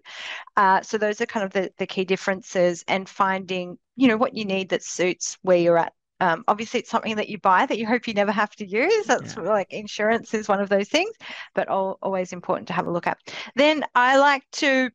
[0.56, 4.34] Uh, so those are kind of the, the key differences and finding, you know, what
[4.34, 5.92] you need that suits where you're at.
[6.18, 9.06] Um, obviously, it's something that you buy that you hope you never have to use.
[9.06, 9.42] That's Yeah.
[9.42, 11.14] like insurance is one of those things,
[11.54, 13.18] but al always important to have a look at.
[13.54, 14.90] Then I like to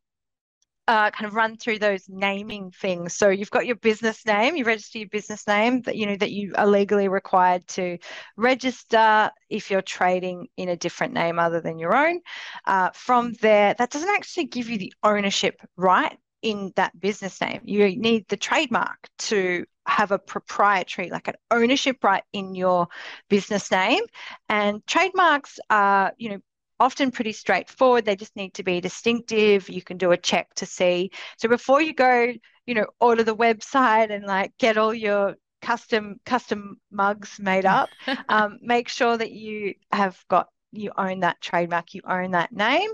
[0.91, 3.15] uh, kind of run through those naming things.
[3.15, 6.31] So you've got your business name, you register your business name that you know that
[6.31, 7.97] you are legally required to
[8.35, 12.19] register if you're trading in a different name other than your own.
[12.65, 17.61] Uh, from there, that doesn't actually give you the ownership right in that business name.
[17.63, 22.89] You need the trademark to have a proprietary, like an ownership right in your
[23.29, 24.03] business name.
[24.49, 26.39] And trademarks are, you know,
[26.81, 28.05] often pretty straightforward.
[28.05, 29.69] They just need to be distinctive.
[29.69, 31.11] You can do a check to see.
[31.37, 32.33] So before you go,
[32.65, 37.89] you know, order the website and like get all your custom custom mugs made up,
[38.29, 42.89] um, make sure that you have got you own that trademark, you own that name,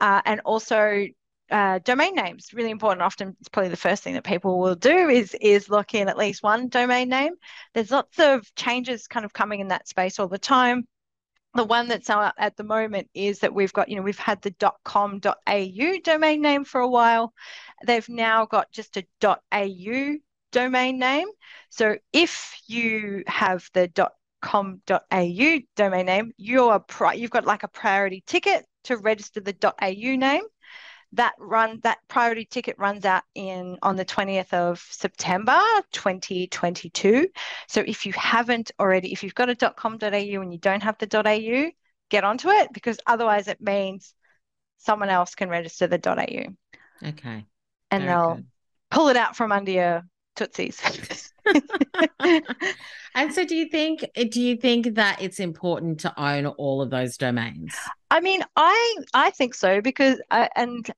[0.00, 1.06] uh, and also
[1.50, 3.02] uh, domain names really important.
[3.02, 6.16] Often, it's probably the first thing that people will do is is lock in at
[6.16, 7.34] least one domain name.
[7.74, 10.86] There's lots of changes kind of coming in that space all the time.
[11.56, 14.42] The one that's out at the moment is that we've got, you know, we've had
[14.42, 14.54] the
[14.84, 17.32] .com.au domain name for a while.
[17.86, 20.16] They've now got just a .au
[20.52, 21.28] domain name.
[21.70, 23.90] So if you have the
[24.42, 30.16] .com.au domain name, you're pri- you've got like a priority ticket to register the .au
[30.16, 30.42] name.
[31.12, 35.58] That run that priority ticket runs out in on the 20th of September
[35.92, 37.28] 2022.
[37.68, 41.08] So if you haven't already, if you've got a .com.au and you don't have the
[41.16, 41.70] .au,
[42.10, 44.14] get onto it because otherwise it means
[44.78, 46.54] someone else can register the .au
[47.02, 47.46] Okay.
[47.90, 48.46] and very they'll good.
[48.90, 50.02] pull it out from under your
[50.34, 50.80] tootsies.
[53.14, 56.90] and so do you think do you think that it's important to own all of
[56.90, 57.74] those domains?
[58.10, 60.90] I mean, I I think so because I, and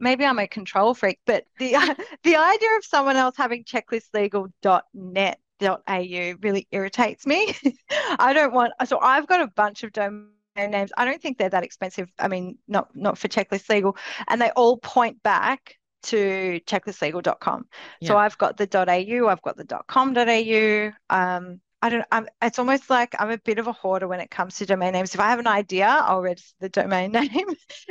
[0.00, 1.72] maybe I'm a control freak, but the
[2.22, 7.54] the idea of someone else having checklistlegal.net au really irritates me.
[8.18, 10.90] I don't want so I've got a bunch of domain names.
[10.96, 12.10] I don't think they're that expensive.
[12.18, 13.96] I mean, not not for Checklist Legal,
[14.26, 17.66] and they all point back to checklistlegal.com.
[18.02, 20.90] So I've got the .au, I've got the .com.au.
[21.10, 22.04] Um, I don't.
[22.10, 24.92] I'm, it's almost like I'm a bit of a hoarder when it comes to domain
[24.92, 25.14] names.
[25.14, 27.46] If I have an idea, I'll register the domain name,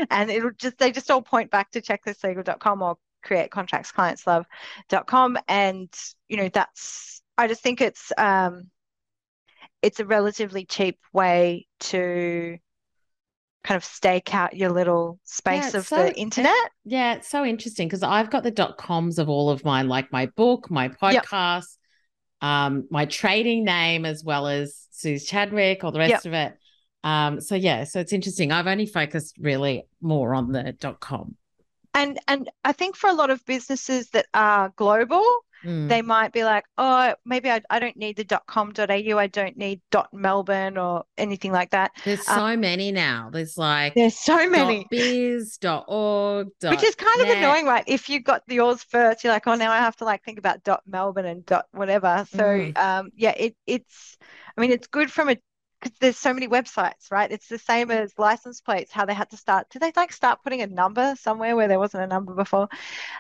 [0.10, 5.89] and it'll just they just all point back to checklistlegal.com or createcontractsclientslove.com, and
[6.28, 7.22] you know that's.
[7.38, 8.72] I just think it's um,
[9.82, 12.58] it's a relatively cheap way to
[13.68, 16.53] kind of stake out your little space Yeah, of so- the internet.
[16.86, 20.11] Yeah, it's so interesting because I've got the dot coms of all of my like
[20.11, 20.95] my book, my Yep.
[21.01, 21.78] podcast,
[22.41, 26.26] um, my trading name as well as Suze Chadwick, all the rest Yep.
[26.26, 26.57] of it.
[27.03, 28.51] Um, so yeah, so it's interesting.
[28.51, 31.36] I've only focused really more on the dot com.
[31.93, 35.26] And and I think for a lot of businesses that are global,
[35.64, 35.88] Mm.
[35.89, 39.82] they might be like, oh, maybe I, I don't need the .com.au, I don't need
[40.14, 41.91] .melbourne or anything like that.
[42.03, 43.30] There's so many now.
[43.32, 47.84] There's like There's so many, biz, org, which is kind of annoying, right?
[47.88, 50.38] If you got the yours first, you're like, oh, now I have to like think
[50.38, 52.26] about .melbourne and dot whatever.
[52.36, 52.78] So Mm.
[52.78, 54.18] um, yeah, it it's,
[54.58, 55.38] I mean, it's good from a
[55.80, 57.32] because there's so many websites, right?
[57.32, 59.70] It's the same as license plates, how they had to start.
[59.70, 62.68] Did they like start putting a number somewhere where there wasn't a number before?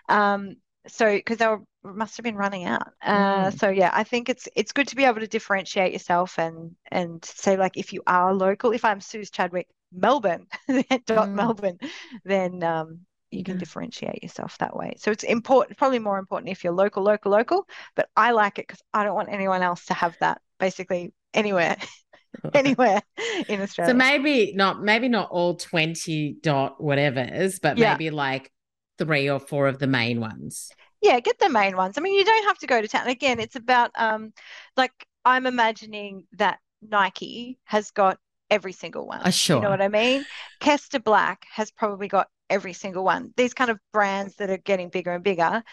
[0.09, 0.55] Um,
[0.87, 1.61] so because they were
[1.95, 2.87] must have been running out.
[3.01, 3.51] Uh, Mm.
[3.51, 7.23] so yeah, I think it's it's good to be able to differentiate yourself and and
[7.25, 10.47] say like if you are local, if I'm Suze Chadwick, Melbourne,
[11.05, 11.33] dot Mm.
[11.33, 11.77] Melbourne,
[12.25, 13.57] then um, you can Yeah.
[13.57, 14.95] differentiate yourself that way.
[14.97, 17.67] So it's important, probably more important if you're local, local, local.
[17.95, 21.77] But I like it because I don't want anyone else to have that basically anywhere,
[22.53, 23.01] anywhere
[23.47, 23.93] in Australia.
[23.93, 27.97] So maybe not maybe not all 20 dot whatever's, but Yeah.
[27.97, 28.51] maybe like
[28.97, 30.71] three or four of the main ones.
[31.01, 31.97] Yeah, get the main ones.
[31.97, 33.07] I mean, you don't have to go to town.
[33.07, 34.33] Again, it's about um
[34.75, 34.91] like
[35.25, 38.19] I'm imagining that Nike has got
[38.49, 39.21] every single one.
[39.21, 39.57] Uh, sure.
[39.57, 40.25] You know what I mean?
[40.59, 43.33] Kester Black has probably got every single one.
[43.35, 45.63] These kind of brands that are getting bigger and bigger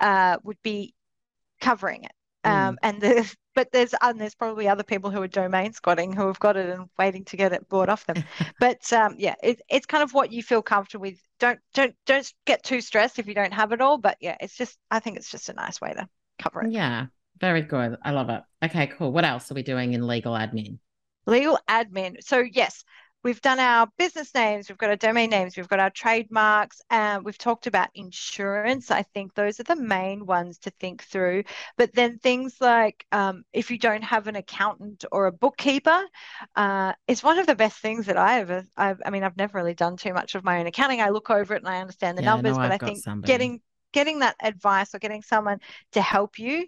[0.00, 0.94] uh would be
[1.60, 2.12] covering it.
[2.44, 6.26] Um, and the but there's and there's probably other people who are domain squatting who
[6.26, 8.22] have got it and waiting to get it bought off them.
[8.60, 11.20] but um, yeah, it, it's kind of what you feel comfortable with.
[11.38, 13.98] Don't don't don't get too stressed if you don't have it all.
[13.98, 16.72] But yeah, it's just I think it's just a nice way to cover it.
[16.72, 17.06] Yeah,
[17.40, 17.96] very good.
[18.02, 18.42] I love it.
[18.64, 19.12] Okay, cool.
[19.12, 20.78] What else are we doing in legal admin?
[21.26, 22.22] Legal admin.
[22.22, 22.84] So yes,
[23.24, 27.24] we've done our business names, we've got our domain names, we've got our trademarks, and
[27.24, 28.90] we've talked about insurance.
[28.90, 31.44] I think those are the main ones to think through.
[31.76, 36.02] But then things like um, if you don't have an accountant or a bookkeeper,
[36.56, 38.64] uh, it's one of the best things that I ever.
[38.76, 41.00] I've, I mean, I've never really done too much of my own accounting.
[41.00, 43.32] I look over it and I understand the yeah, numbers, but I've I think somebody.
[43.32, 43.60] getting
[43.92, 45.58] getting that advice or getting someone
[45.92, 46.66] to help you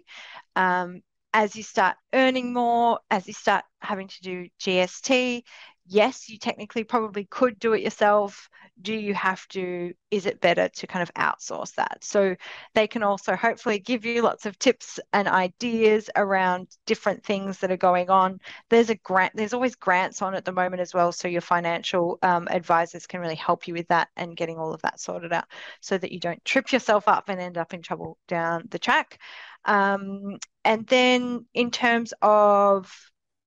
[0.55, 1.01] um,
[1.33, 5.43] as you start earning more, as you start having to do GST,
[5.87, 8.49] yes, you technically probably could do it yourself.
[8.81, 9.93] Do you have to?
[10.11, 12.03] Is it better to kind of outsource that?
[12.03, 12.35] So
[12.73, 17.71] they can also hopefully give you lots of tips and ideas around different things that
[17.71, 18.39] are going on.
[18.69, 21.11] There's a grant, there's always grants on at the moment as well.
[21.11, 24.81] So your financial um, advisors can really help you with that and getting all of
[24.81, 25.45] that sorted out
[25.79, 29.19] so that you don't trip yourself up and end up in trouble down the track.
[29.63, 32.91] Um, and then in terms of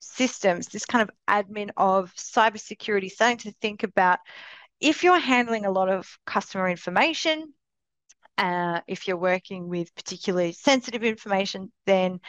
[0.01, 4.19] systems, this kind of admin of cybersecurity, starting to think about
[4.81, 7.53] if you're handling a lot of customer information,
[8.39, 12.21] uh, if you're working with particularly sensitive information, then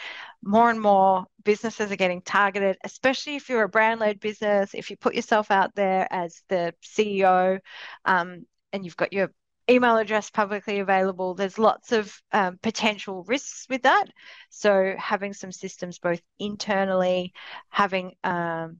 [0.43, 4.89] more and more businesses are getting targeted, especially if you're a brand led business, if
[4.89, 7.59] you put yourself out there as the CEO
[8.05, 9.31] um, and you've got your
[9.69, 11.33] email address publicly available.
[11.33, 14.05] There's lots of um, potential risks with that.
[14.49, 17.33] So having some systems both internally,
[17.69, 18.77] having um,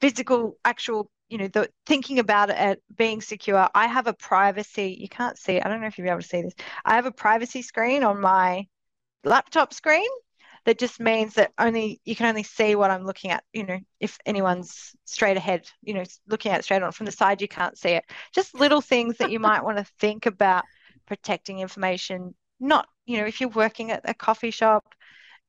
[0.00, 3.68] physical, actual, you know, the, thinking about it being secure.
[3.74, 4.96] I have a privacy.
[4.98, 5.60] You can't see.
[5.60, 6.54] I don't know if you'll be able to see this.
[6.84, 8.66] I have a privacy screen on my
[9.24, 10.08] laptop screen
[10.64, 13.44] that just means that only you can only see what I'm looking at.
[13.52, 17.40] You know, if anyone's straight ahead, you know, looking at straight on from the side,
[17.40, 18.04] you can't see it.
[18.34, 20.64] Just little things that you might want to think about
[21.06, 22.34] protecting information.
[22.58, 24.84] Not, you know, if you're working at a coffee shop,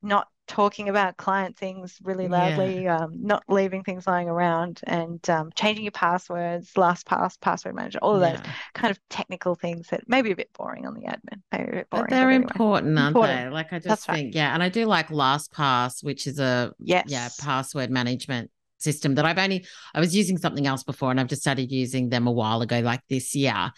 [0.01, 2.97] not talking about client things really loudly, yeah.
[2.97, 8.15] um, not leaving things lying around, and um, changing your passwords, LastPass, password manager, all
[8.15, 8.37] of yeah.
[8.37, 11.41] those kind of technical things that may be a bit boring on the admin.
[11.51, 12.35] Maybe a bit boring, but they're but anyway.
[12.35, 13.49] important, aren't important.
[13.49, 13.53] they?
[13.53, 14.35] Like I just That's think, right.
[14.35, 17.05] yeah, and I do like LastPass, which is a yes.
[17.07, 21.27] yeah password management system that I've only I was using something else before and I've
[21.27, 23.71] just started using them a while ago like this year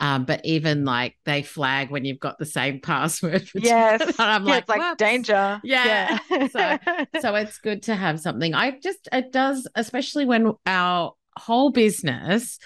[0.00, 3.48] um, but even like they flag when you've got the same password.
[3.54, 4.00] Yes.
[4.06, 5.60] and I'm yeah, like, like danger.
[5.62, 6.18] Yeah.
[6.30, 6.48] yeah.
[6.48, 8.54] so, so it's good to have something.
[8.54, 12.58] I just, it does, especially when our whole business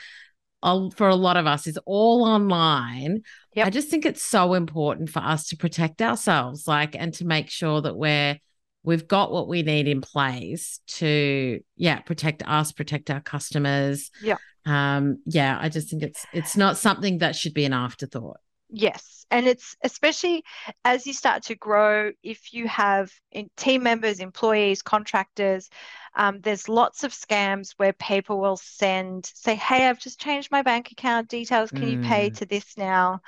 [0.62, 3.22] for a lot of us is all online.
[3.54, 3.66] Yep.
[3.66, 7.50] I just think it's so important for us to protect ourselves, like, and to make
[7.50, 8.38] sure that we're,
[8.84, 14.10] we've got what we need in place to, yeah, protect us, protect our customers.
[14.22, 18.38] Yeah um yeah i just think it's it's not something that should be an afterthought
[18.70, 20.42] yes and it's especially
[20.84, 23.10] as you start to grow if you have
[23.56, 25.68] team members employees contractors
[26.16, 30.62] um, there's lots of scams where people will send say hey i've just changed my
[30.62, 31.92] bank account details can mm.
[31.92, 32.36] you pay mm.
[32.36, 33.20] to this now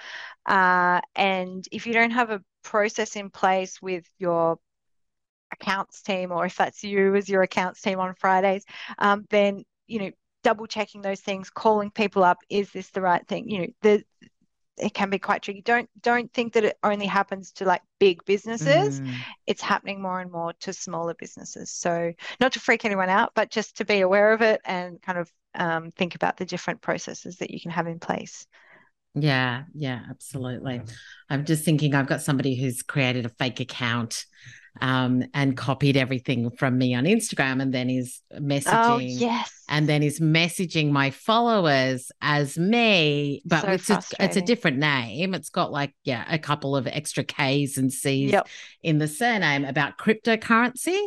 [0.46, 4.58] uh, and if you don't have a process in place with your
[5.52, 8.64] accounts team or if that's you as your accounts team on fridays
[8.98, 10.10] um, then you know
[10.46, 13.50] double checking those things, calling people up, is this the right thing?
[13.50, 14.04] You know, the
[14.78, 15.60] it can be quite tricky.
[15.60, 19.00] Don't don't think that it only happens to like big businesses.
[19.00, 19.12] Mm.
[19.48, 21.72] It's happening more and more to smaller businesses.
[21.72, 25.18] So not to freak anyone out, but just to be aware of it and kind
[25.18, 28.46] of um, think about the different processes that you can have in place.
[29.16, 30.82] Yeah, yeah, absolutely.
[31.28, 34.26] I'm just thinking I've got somebody who's created a fake account
[34.80, 38.86] um, and copied everything from me on Instagram and then is messaging.
[38.86, 39.52] Oh, yes.
[39.68, 44.78] And then is messaging my followers as me, but so it's, a, it's a different
[44.78, 45.34] name.
[45.34, 48.48] It's got like, yeah, a couple of extra K's and C's yep.
[48.82, 51.00] in the surname about cryptocurrency.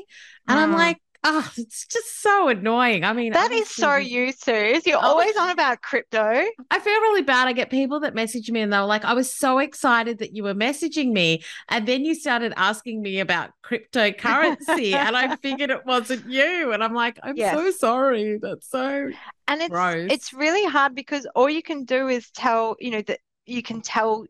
[0.47, 3.03] And I'm like, Oh, it's just so annoying.
[3.03, 4.87] I mean, that is so you, Suze.
[4.87, 6.45] You're oh, always on about crypto.
[6.71, 7.47] I feel really bad.
[7.47, 10.43] I get people that message me and they're like, I was so excited that you
[10.43, 11.43] were messaging me.
[11.67, 14.93] And then you started asking me about cryptocurrency.
[14.93, 16.71] and I figured it wasn't you.
[16.71, 17.53] And I'm like, I'm yes.
[17.53, 18.39] so sorry.
[18.41, 19.11] That's so
[19.49, 20.09] and it's gross.
[20.11, 23.81] it's really hard because all you can do is tell, you know, that you can
[23.81, 24.25] tell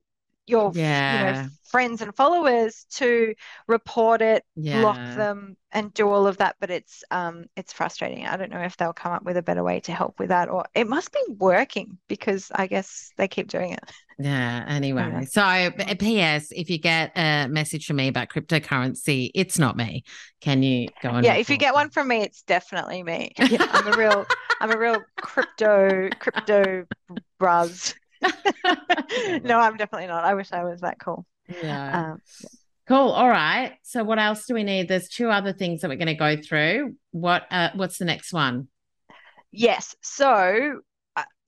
[0.50, 1.28] your yeah.
[1.28, 3.36] you know friends and followers to
[3.68, 4.82] report it, yeah.
[4.82, 6.56] block them, and do all of that.
[6.60, 8.26] But it's um it's frustrating.
[8.26, 10.50] I don't know if they'll come up with a better way to help with that,
[10.50, 13.91] or it must be working because I guess they keep doing it.
[14.18, 14.66] Yeah.
[14.68, 15.70] Anyway, yeah.
[15.72, 16.52] so P.S.
[16.52, 20.04] If you get a message from me about cryptocurrency, it's not me.
[20.41, 21.24] Can you go on?
[21.24, 21.36] Yeah.
[21.36, 23.32] If you get one from me, it's definitely me.
[23.50, 24.28] Yeah, I'm a real,
[24.60, 26.86] I'm a real crypto crypto
[27.39, 27.95] buzz.
[29.44, 30.24] no, I'm definitely not.
[30.24, 31.26] I wish I was that cool.
[31.48, 32.12] Yeah.
[32.12, 32.50] Um, yeah.
[32.88, 33.10] Cool.
[33.10, 33.74] All right.
[33.84, 34.88] So what else do we need?
[34.88, 36.96] There's two other things that we're going to go through.
[37.12, 38.68] What uh, what's the next one?
[39.52, 39.96] Yes.
[40.02, 40.82] So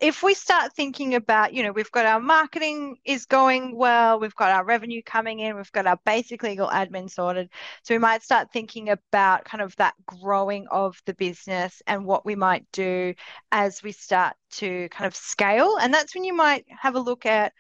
[0.02, 4.36] if we start thinking about, you know, we've got our marketing is going well, we've
[4.36, 7.50] got our revenue coming in, we've got our basic legal admin sorted.
[7.84, 12.26] So we might start thinking about kind of that growing of the business and what
[12.26, 13.14] we might do
[13.52, 15.78] as we start to kind of scale.
[15.78, 17.54] And that's when you might have a look at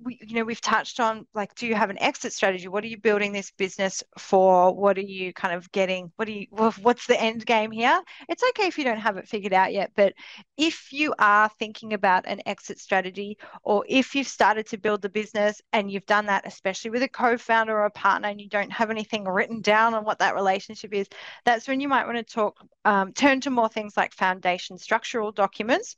[0.00, 2.68] we, you know, we've touched on like, do you have an exit strategy?
[2.68, 4.72] What are you building this business for?
[4.74, 6.12] What are you kind of getting?
[6.16, 8.00] What are you, what's the end game here?
[8.28, 10.14] It's okay if you don't have it figured out yet, but
[10.56, 15.08] if you are thinking about an exit strategy, or if you've started to build the
[15.08, 18.48] business and you've done that, especially with a co founder or a partner, and you
[18.48, 21.08] don't have anything written down on what that relationship is,
[21.44, 25.32] that's when you might want to talk, um, turn to more things like foundation structural
[25.32, 25.96] documents,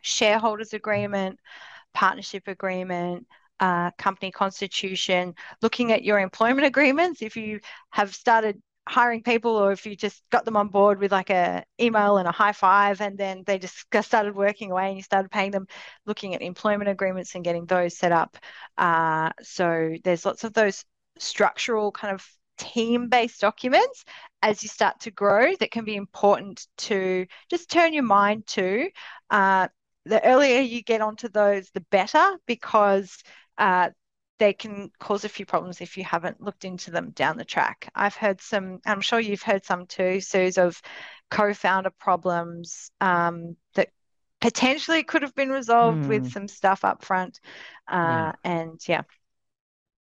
[0.00, 1.38] shareholders agreement
[1.98, 3.26] partnership agreement,
[3.58, 7.22] uh, company constitution, looking at your employment agreements.
[7.22, 7.58] If you
[7.90, 11.64] have started hiring people or if you just got them on board with like a
[11.80, 15.28] email and a high five and then they just started working away and you started
[15.28, 15.66] paying them
[16.06, 18.38] looking at employment agreements and getting those set up
[18.78, 20.84] uh, so there's lots of those
[21.18, 22.24] structural kind of
[22.58, 24.04] team-based documents
[24.42, 28.88] as you start to grow that can be important to just turn your mind to
[29.30, 29.68] uh,
[30.04, 33.16] the earlier you get onto those, the better because
[33.58, 33.90] uh,
[34.38, 37.90] they can cause a few problems if you haven't looked into them down the track.
[37.94, 40.80] I've heard some, I'm sure you've heard some too, Suze, of
[41.30, 43.88] co founder problems um, that
[44.40, 46.08] potentially could have been resolved mm.
[46.08, 46.28] with hmm.
[46.28, 47.40] some stuff up front.
[47.90, 48.32] Uh, yeah.
[48.44, 49.02] And yeah.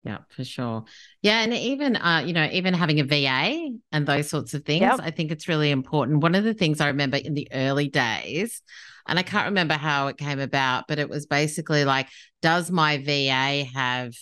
[0.04, 0.84] Yeah, for sure.
[1.22, 4.82] Yeah, and even uh, you know, even having a VA and those sorts of things,
[4.82, 5.00] yep.
[5.02, 6.22] I think it's really important.
[6.22, 8.60] One of the things I remember in the early days,
[9.08, 12.08] and I can't remember how it came about, but it was basically like,
[12.42, 14.12] does my VA have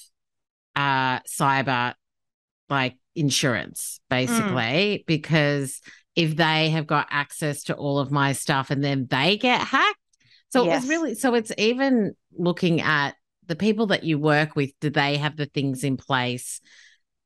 [0.76, 1.94] uh cyber
[2.70, 4.08] like insurance, mm.
[4.08, 5.00] basically?
[5.02, 5.06] Mm.
[5.06, 5.80] Because
[6.14, 9.98] if they have got access to all of my stuff and then they get hacked.
[10.50, 10.84] So yes.
[10.84, 13.16] it was really so it's even looking at
[13.52, 16.62] the people that you work with, do they have the things in place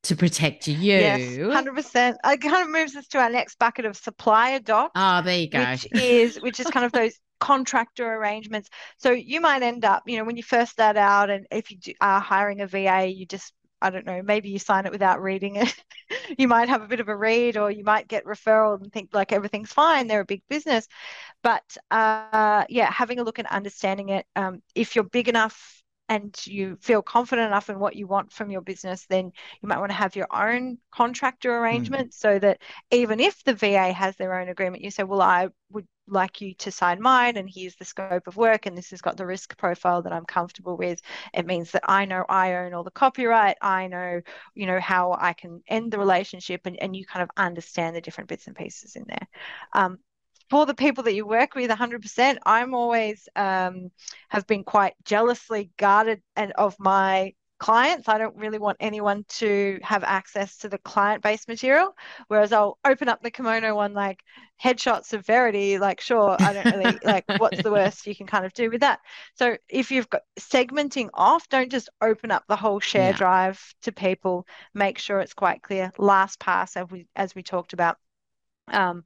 [0.02, 0.74] to protect you?
[0.74, 2.16] Yes, 100%.
[2.24, 4.90] It kind of moves us to our next bucket of supplier docs.
[4.96, 5.60] Oh, there you go.
[5.60, 8.70] Which is, which is kind of those contractor arrangements.
[8.96, 11.78] So you might end up, you know, when you first start out and if you
[12.00, 15.56] are hiring a VA, you just I don't know, maybe you sign it without reading
[15.56, 15.72] it.
[16.38, 19.10] you might have a bit of a read or you might get referral and think
[19.12, 20.08] like everything's fine.
[20.08, 20.88] They're a big business.
[21.44, 21.62] But
[21.92, 24.26] uh, yeah, having a look and understanding it.
[24.34, 28.50] Um, if you're big enough and you feel confident enough in what you want from
[28.50, 31.62] your business, then you might want to have your own contractor hmm.
[31.62, 32.14] arrangement mm.
[32.14, 35.86] so that even if the VA has their own agreement, you say, Well, I would
[36.08, 39.16] like you to sign mine, and here's the scope of work, and this has got
[39.16, 41.00] the risk profile that I'm comfortable with.
[41.34, 44.20] It means that I know I own all the copyright, I know,
[44.54, 48.00] you know, how I can end the relationship, and, and you kind of understand the
[48.00, 49.28] different bits and pieces in there.
[49.72, 49.98] Um,
[50.48, 53.90] for the people that you work with 100% i'm always um,
[54.28, 58.08] have been quite jealously guarded and of my clients.
[58.08, 61.94] I don't really want anyone to have access to the client based material
[62.28, 64.20] whereas i'll open up the kimono one like
[64.62, 68.52] headshot severity like sure i don't really like what's the worst you can kind of
[68.52, 69.00] do with that?
[69.34, 73.16] So if you've got segmenting off don't just open up the whole share yeah.
[73.16, 74.46] drive to people.
[74.74, 75.92] Make sure it's quite clear.
[75.98, 77.96] LastPass as we as we talked about.
[78.68, 79.04] Um,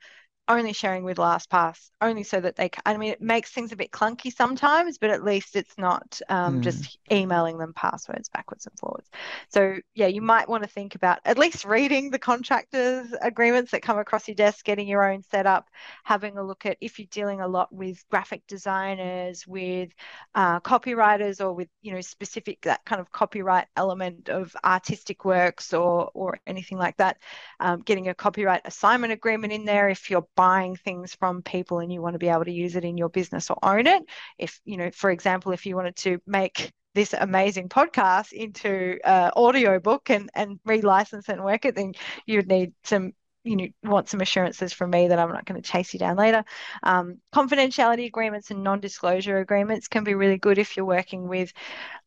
[0.51, 2.83] only sharing with LastPass, only so that they can.
[2.85, 6.59] I mean, it makes things a bit clunky sometimes, but at least it's not um,
[6.59, 6.63] mm.
[6.63, 9.09] just emailing them passwords backwards and forwards.
[9.49, 13.83] So, yeah, you might want to think about at least reading the contractors' agreements that
[13.83, 15.71] come across your desk, getting your own set up,
[16.05, 19.91] having a look at if you're dealing a lot with graphic designers, with
[20.35, 25.73] uh, copywriters, or with, you know, specific that kind of copyright element of artistic works
[25.73, 27.19] or, or anything like that.
[27.61, 31.93] Um, getting a copyright assignment agreement in there if you're buying things from people and
[31.93, 34.03] you want to be able to use it in your business or own it.
[34.39, 39.31] If, you know, for example, if you wanted to make this amazing podcast into uh,
[39.37, 41.93] audio book and and relicense it and work it, then
[42.25, 43.13] you would need some
[43.45, 46.17] you know want some assurances from me that I'm not going to chase you down
[46.17, 46.43] later.
[46.83, 51.53] Um, confidentiality agreements and non-disclosure agreements can be really good if you're working with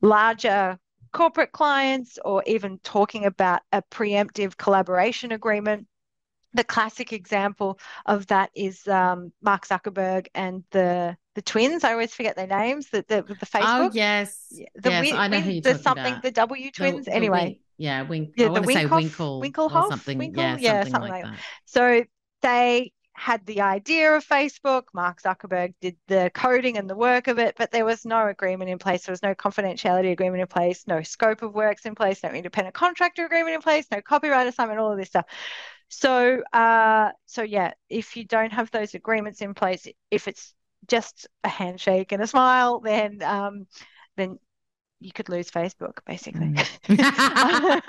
[0.01, 0.79] larger
[1.11, 5.86] corporate clients or even talking about a preemptive collaboration agreement.
[6.54, 11.84] The classic example of that is um, Mark Zuckerberg and the the twins.
[11.84, 12.89] I always forget their names.
[12.89, 13.89] The the, the Facebook.
[13.89, 16.24] Oh yes, the yes, Win- I know Win- who you're the something about.
[16.24, 17.06] the W twins.
[17.06, 18.34] The- anyway, Wink- yeah, Wink.
[18.36, 19.84] Yeah, I the want to say Winkle, Winklehoff?
[19.86, 20.18] or something.
[20.18, 20.43] Winkle?
[20.43, 21.39] Yeah, Yeah, something, something like like that.
[21.66, 22.04] So
[22.41, 24.84] they had the idea of Facebook.
[24.93, 28.70] Mark Zuckerberg did the coding and the work of it, but there was no agreement
[28.72, 29.06] in place.
[29.06, 32.74] There was no confidentiality agreement in place, no scope of works in place, no independent
[32.76, 35.26] contractor agreement in place, no copyright assignment, all of this stuff.
[35.93, 40.53] So, uh, so yeah, if you don't have those agreements in place, if it's
[40.87, 43.67] just a handshake and a smile, then um,
[44.17, 44.39] then
[44.99, 46.53] you could lose Facebook, basically.
[46.87, 47.79] Mm.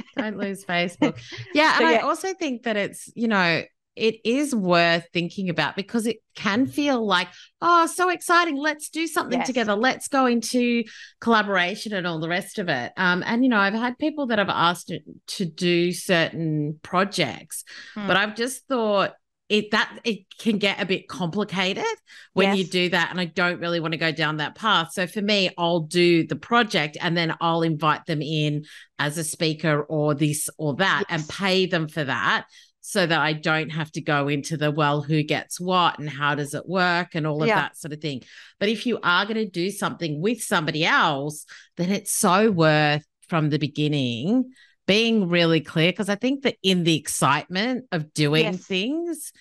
[0.16, 1.20] Don't lose Facebook.
[1.54, 3.62] Yeah, So, and I also think that it's, you know,
[3.96, 7.28] it is worth thinking about because it can feel like,
[7.62, 8.56] oh, so exciting.
[8.56, 9.46] Let's do something Yes.
[9.46, 9.74] together.
[9.74, 10.84] Let's go into
[11.20, 12.92] collaboration and all the rest of it.
[12.96, 14.92] Um, and you know, I've had people that have asked
[15.26, 18.06] to do certain projects, Hmm.
[18.06, 19.14] but I've just thought
[19.48, 21.84] it that it can get a bit complicated
[22.32, 25.06] when you do that and i don't really want to go down that path so
[25.06, 28.64] for me i'll do the project and then i'll invite them in
[28.98, 32.44] as a speaker or this or that and pay them for that
[32.88, 36.34] so that i don't have to go into the well who gets what and how
[36.36, 37.56] does it work and all of Yeah.
[37.56, 38.22] that sort of thing
[38.60, 41.44] but if you are going to do something with somebody else
[41.76, 44.52] then it's so worth from the beginning
[44.86, 48.64] being really clear because I think that in the excitement of doing Yes.
[48.64, 49.32] things,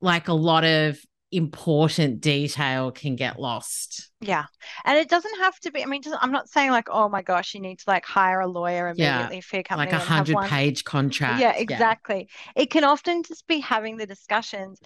[0.00, 0.98] like a lot of
[1.32, 4.10] important detail can get lost.
[4.20, 4.44] Yeah.
[4.84, 7.22] And it doesn't have to be, I mean, just, I'm not saying like, oh my
[7.22, 10.04] gosh, you need to like hire a lawyer Yeah, immediately for your company Like a
[10.04, 11.40] hundred page contract.
[11.40, 12.28] Yeah, exactly.
[12.54, 14.78] It can often just be having the discussions,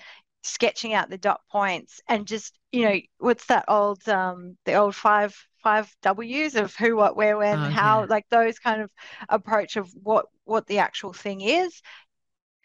[0.42, 4.94] sketching out the dot points and just, you know, what's that old um the old
[4.94, 8.07] five five W's of who, what, where, when, Oh, how, yeah.
[8.09, 8.90] like those kind of
[9.28, 11.82] approach of what what the actual thing is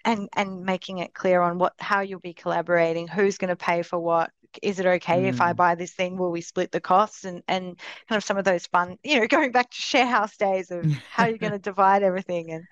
[0.06, 3.82] and and making it clear on what how you'll be collaborating, who's going to pay
[3.84, 4.32] for what.
[4.62, 5.56] Is it okay if I Mm.
[5.56, 6.18] buy this thing?
[6.18, 7.24] Will we split the costs?
[7.24, 7.80] And and
[8.10, 10.90] kind of some of those fun, you know, going back to share house days of
[11.12, 12.68] how you're going to divide everything and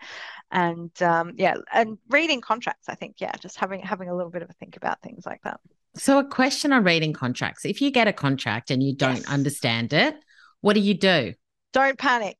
[0.51, 2.89] and um, yeah, and reading contracts.
[2.89, 5.41] I think yeah, just having having a little bit of a think about things like
[5.43, 5.59] that.
[5.95, 9.25] So, a question on reading contracts if you get a contract and you don't Yes.
[9.27, 10.15] understand it,
[10.61, 11.33] what do you do?
[11.73, 12.37] Don't panic.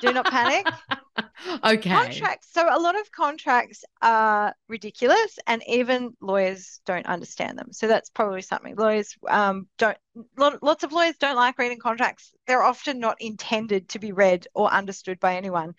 [0.00, 0.66] Do not panic.
[1.64, 1.90] okay.
[1.90, 2.48] Contracts.
[2.52, 7.72] So a lot of contracts are ridiculous, and even lawyers don't understand them.
[7.72, 9.96] So that's probably something lawyers um, don't.
[10.36, 12.32] Lot, lots of lawyers don't like reading contracts.
[12.46, 15.74] They're often not intended to be read or understood by anyone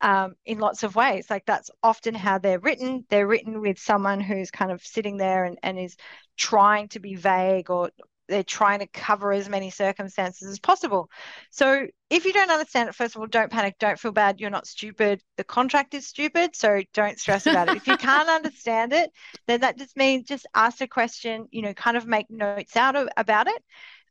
[0.00, 1.26] um, in lots of ways.
[1.28, 3.04] Like that's often how they're written.
[3.08, 5.96] They're written with someone who's kind of sitting there and, and is
[6.36, 7.90] trying to be vague or
[8.32, 11.10] they're trying to cover as many circumstances as possible.
[11.50, 14.40] So if you don't understand it, first of all, don't panic, don't feel bad.
[14.40, 15.20] You're not stupid.
[15.36, 17.76] The contract is stupid, so don't stress about it.
[17.76, 19.10] If you can't understand it,
[19.46, 22.96] then that just means just ask a question, you know, kind of make notes out
[22.96, 23.62] of about it.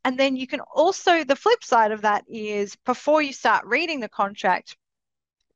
[0.04, 3.98] And then you can also, the flip side of that is before you start reading
[3.98, 4.76] the contract,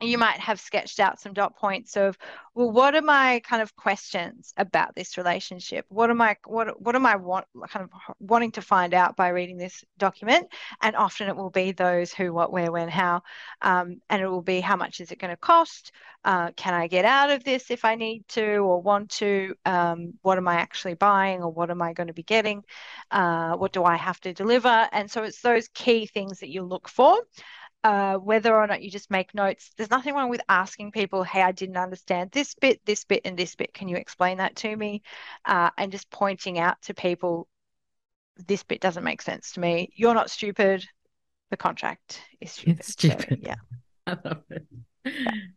[0.00, 2.18] you might have sketched out some dot points of,
[2.54, 5.86] well, what are my kind of questions about this relationship?
[5.88, 9.28] What am I what what am I want kind of wanting to find out by
[9.28, 10.48] reading this document?
[10.82, 13.22] And often it will be those who, what, where, when, how,
[13.62, 15.92] um, and it will be how much is it going to cost?
[16.24, 19.54] Uh, can I get out of this if I need to or want to?
[19.64, 22.64] Um, what am I actually buying or what am I going to be getting?
[23.10, 24.88] Uh, what do I have to deliver?
[24.92, 27.18] And so it's those key things that you look for
[27.84, 29.70] uh, whether or not you just make notes.
[29.76, 33.36] There's nothing wrong with asking people, hey, I didn't understand this bit, this bit, and
[33.38, 33.72] this bit.
[33.74, 35.02] Can you explain that to me?
[35.44, 37.48] Uh, and just pointing out to people,
[38.46, 39.90] this bit doesn't make sense to me.
[39.94, 40.84] You're not stupid.
[41.50, 42.80] The contract is stupid.
[42.80, 43.40] It's So, stupid.
[43.40, 43.56] yeah.
[44.06, 44.66] I love it.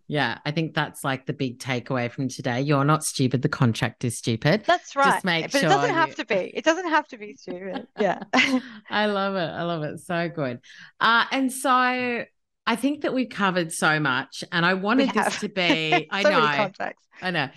[0.07, 2.61] Yeah, I think that's like the big takeaway from today.
[2.61, 3.41] You're not stupid.
[3.41, 4.63] The contract is stupid.
[4.65, 5.05] That's right.
[5.13, 6.51] Just make but it doesn't sure have you- to be.
[6.53, 7.87] It doesn't have to be stupid.
[7.99, 8.23] Yeah.
[8.89, 9.39] I love it.
[9.49, 9.99] I love it.
[9.99, 10.59] So good.
[10.99, 15.49] Uh, and so I think that we've covered so much, and I wanted this to
[15.49, 16.07] be.
[16.11, 16.91] I so know.
[17.21, 17.49] I know.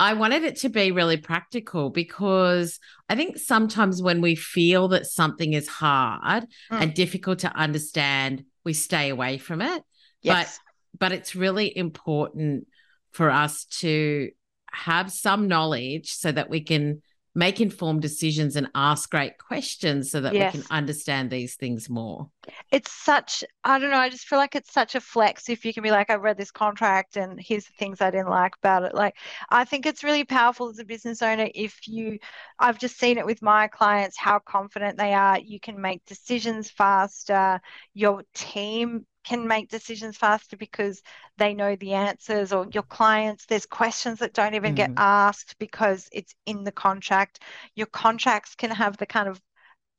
[0.00, 2.78] I wanted it to be really practical because
[3.08, 6.82] I think sometimes when we feel that something is hard Mm.
[6.82, 9.82] and difficult to understand, we stay away from it.
[10.22, 10.56] Yes.
[10.58, 10.67] But
[11.00, 12.66] it's really important
[13.12, 14.30] for us to
[14.70, 17.02] have some knowledge so that we can
[17.34, 22.28] make informed decisions and ask great questions so that we can understand these things more.
[22.72, 25.72] it's such I don't know, I just feel like it's such a flex if you
[25.72, 28.82] can be like, I've read this contract and here's the things I didn't like about
[28.84, 28.94] it.
[28.94, 29.14] Like
[29.50, 32.18] I think it's really powerful as a business owner if you
[32.58, 35.38] I've just seen it with my clients how confident they are.
[35.38, 37.60] You can make decisions faster.
[37.94, 41.02] Your team can make decisions faster because
[41.36, 44.76] they know the answers or your clients there's questions that don't even mm.
[44.76, 47.42] get asked because it's in the contract.
[47.74, 49.38] Your contracts can have the kind of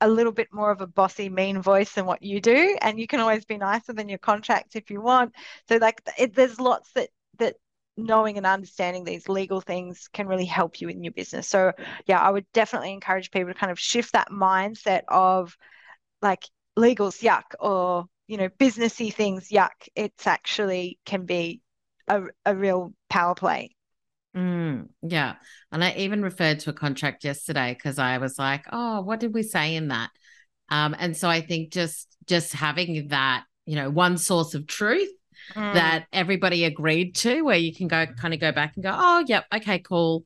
[0.00, 3.06] a little bit more of a bossy mean voice than what you do and you
[3.06, 5.32] can always be nicer than your contracts if you want.
[5.68, 7.54] So like it, there's lots that that
[7.96, 11.46] knowing and understanding these legal things can really help you in your business.
[11.46, 11.72] So
[12.06, 15.56] yeah i would definitely encourage people to kind of shift that mindset of
[16.20, 16.44] like
[16.76, 21.60] legals yuck or you know businessy things yuck it's actually can be
[22.08, 23.70] a, a real power play
[24.36, 25.34] Mm, yeah.
[25.72, 29.34] And I even referred to a contract yesterday because I was like, oh, what did
[29.34, 30.10] we say in that?
[30.68, 35.10] Um, and so I think just just having that, you know, one source of truth
[35.54, 35.74] mm.
[35.74, 39.24] that everybody agreed to where you can go kind of go back and go, oh,
[39.26, 40.24] yep, okay, cool.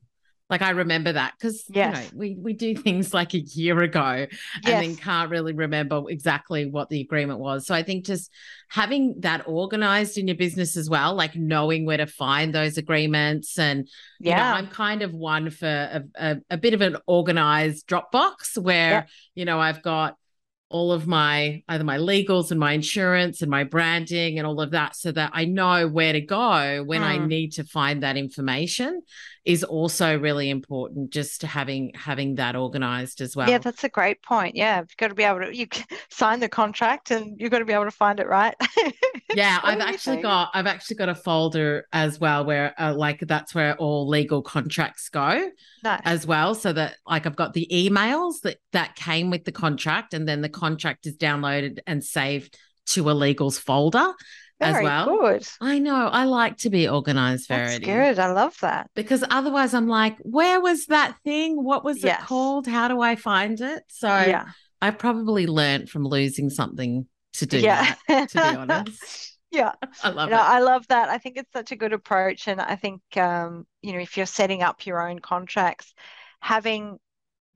[0.49, 1.95] Like I remember that because yes.
[1.95, 4.29] you know we we do things like a year ago yes.
[4.65, 7.65] and then can't really remember exactly what the agreement was.
[7.65, 8.31] So I think just
[8.69, 13.57] having that organized in your business as well, like knowing where to find those agreements
[13.57, 13.87] and
[14.19, 17.87] yeah, you know, I'm kind of one for a, a, a bit of an organized
[17.87, 20.15] Dropbox where you know I've got
[20.69, 24.71] all of my either my legals and my insurance and my branding and all of
[24.71, 27.05] that so that I know where to go when mm.
[27.05, 29.01] I need to find that information
[29.45, 33.47] is also really important just having having that organized as well.
[33.47, 34.55] Yeah, that's a great point.
[34.55, 35.67] Yeah, you've got to be able to you
[36.09, 38.55] sign the contract and you've got to be able to find it right.
[39.35, 43.53] yeah, I've actually got I've actually got a folder as well where uh, like that's
[43.53, 45.49] where all legal contracts go
[45.83, 46.01] nice.
[46.05, 50.15] as well so that like I've got the emails that that came with the contract
[50.15, 54.13] and then the contract is downloaded and saved to a legals folder
[54.59, 55.05] very as well.
[55.05, 55.47] Good.
[55.59, 56.07] I know.
[56.07, 57.85] I like to be organized, Verity.
[57.85, 58.19] That's good.
[58.19, 58.89] I love that.
[58.95, 61.63] Because otherwise I'm like, where was that thing?
[61.63, 62.21] What was yes.
[62.21, 62.67] it called?
[62.67, 63.83] How do I find it?
[63.89, 64.45] So yeah.
[64.81, 67.95] I probably learned from losing something to do yeah.
[68.07, 69.31] that, to be honest.
[69.51, 69.71] yeah
[70.03, 72.59] i love you know, i love that i think it's such a good approach and
[72.59, 75.93] i think um, you know if you're setting up your own contracts
[76.39, 76.97] having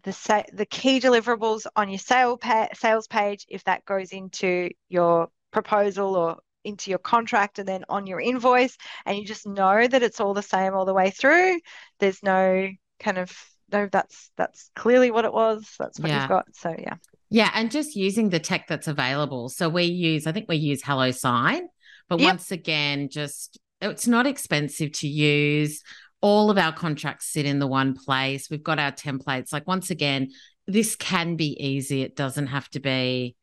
[0.04, 4.70] the sa- the key deliverables on your sale pa- sales page if that goes into
[4.88, 9.88] your proposal or into your contract and then on your invoice and you just know
[9.88, 11.60] that it's all the same all the way through
[12.00, 12.68] there's no
[13.00, 13.32] kind of
[13.72, 16.22] no that's that's clearly what it was that's what yeah.
[16.22, 16.96] you've got so yeah
[17.30, 20.82] yeah and just using the tech that's available so we use i think we use
[20.82, 21.62] HelloSign
[22.10, 22.28] but yep.
[22.28, 25.82] once again just it's not expensive to use
[26.22, 28.50] all of our contracts sit in the one place.
[28.50, 29.54] We've got our templates.
[29.54, 30.32] Like once again
[30.68, 32.04] this can be easy.
[32.04, 33.36] It doesn't have to be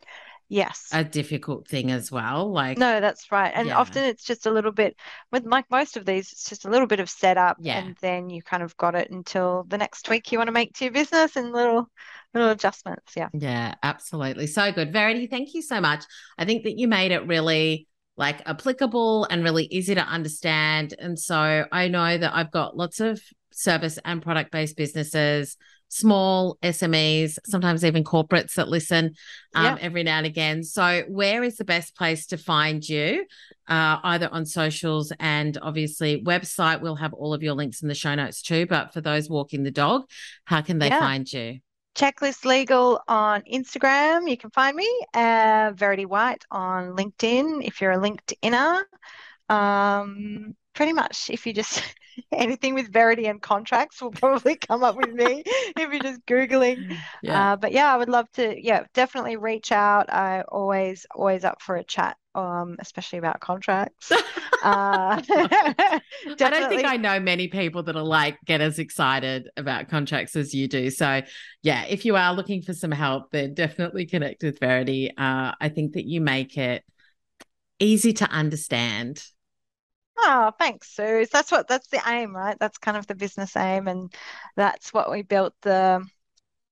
[0.49, 0.89] yes.
[0.93, 3.53] a difficult thing as well like no that's right.
[3.55, 3.79] And yeah.
[3.79, 4.97] often it's just a little bit
[5.33, 7.79] with like most of these it's just a little bit of setup yeah.
[7.79, 10.75] and then you kind of got it until the next tweak you want to make
[10.75, 11.91] to your business and little
[12.33, 13.15] little adjustments.
[13.17, 13.29] Yeah.
[13.33, 14.47] Yeah absolutely.
[14.47, 14.93] So good.
[14.93, 16.05] Verity thank you so much.
[16.39, 21.19] I think that you made it really like applicable and really easy to understand and
[21.19, 23.21] so i know that i've got lots of
[23.53, 25.57] service and product based businesses
[25.89, 29.15] small SMEs, sometimes even corporates that listen
[29.55, 30.63] um, every now and again.
[30.63, 33.25] So, where is the best place to find you?
[33.69, 36.81] Uh, either on socials and obviously website.
[36.81, 38.67] We'll have all of your links in the show notes too.
[38.67, 40.03] But for those walking the dog,
[40.45, 41.01] how can they yeah.
[41.01, 41.59] find you?
[41.97, 44.29] Checklist Legal on Instagram.
[44.29, 44.89] You can find me.
[45.15, 48.83] Uh, Verity White on LinkedIn if you're a LinkedIner.
[49.49, 51.83] Um, pretty much, if you just
[52.33, 56.99] anything with Verity and contracts will probably come up with me if you're just googling.
[57.23, 57.53] Yeah.
[57.53, 58.55] Uh, but yeah, I would love to.
[58.63, 60.13] Yeah, definitely reach out.
[60.13, 62.17] I always always up for a chat.
[62.37, 64.13] Um, especially about contracts.
[64.13, 64.21] uh,
[64.63, 66.01] I
[66.37, 70.55] don't think I know many people that are like get as excited about contracts as
[70.55, 70.91] you do.
[70.91, 71.23] So,
[71.63, 75.11] yeah, if you are looking for some help, then definitely connect with Verity.
[75.17, 76.85] Uh, I think that you make it
[77.79, 79.23] easy to understand
[80.19, 81.27] Oh, thanks, Sue.
[81.31, 82.57] That's what that's the aim, right?
[82.59, 84.13] That's kind of the business aim, and
[84.57, 86.07] that's what we built the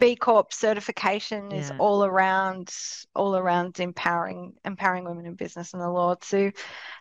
[0.04, 2.70] B Corp certification is all around
[3.14, 6.52] all around empowering empowering women in business and the law to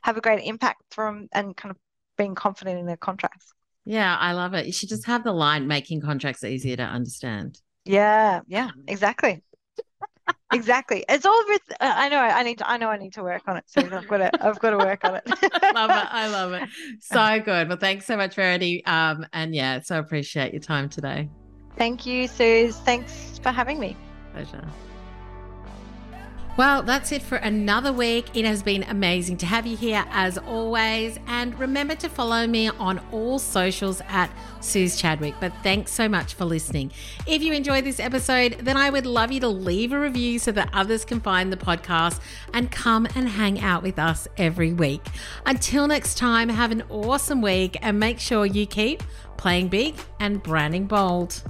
[0.04, 1.78] have a great impact from and kind of
[2.18, 3.54] being confident in their contracts.
[3.84, 4.68] Yeah, I love it.
[4.68, 7.60] You should just have the line making contracts easier to understand.
[7.84, 9.44] Yeah, yeah, exactly
[10.54, 11.04] exactly.
[11.10, 11.62] It's all with.
[11.82, 12.20] Uh, I know.
[12.20, 12.70] I need to.
[12.70, 12.88] I know.
[12.88, 13.66] I need to work on it.
[13.68, 14.32] So I've got to.
[14.40, 15.24] I've got to work on it.
[15.74, 16.08] love it.
[16.10, 16.64] I love it.
[17.02, 17.68] So good.
[17.68, 18.86] Well, thanks so much, Verity.
[18.86, 21.28] Um, and yeah, so appreciate your time today.
[21.78, 22.78] Thank you, Suze.
[22.78, 23.96] Thanks for having me.
[24.34, 24.64] Pleasure.
[26.56, 28.28] Well, that's it for another week.
[28.36, 31.18] It has been amazing to have you here as always.
[31.26, 35.34] And remember to follow me on all socials at Suze Chadwick.
[35.40, 36.92] But thanks so much for listening.
[37.26, 40.52] If you enjoyed this episode, then I would love you to leave a review so
[40.52, 42.20] that others can find the podcast
[42.54, 45.08] and come and hang out with us every week.
[45.48, 49.02] Until next time, have an awesome week and make sure you keep
[49.38, 51.42] playing big and branding bold.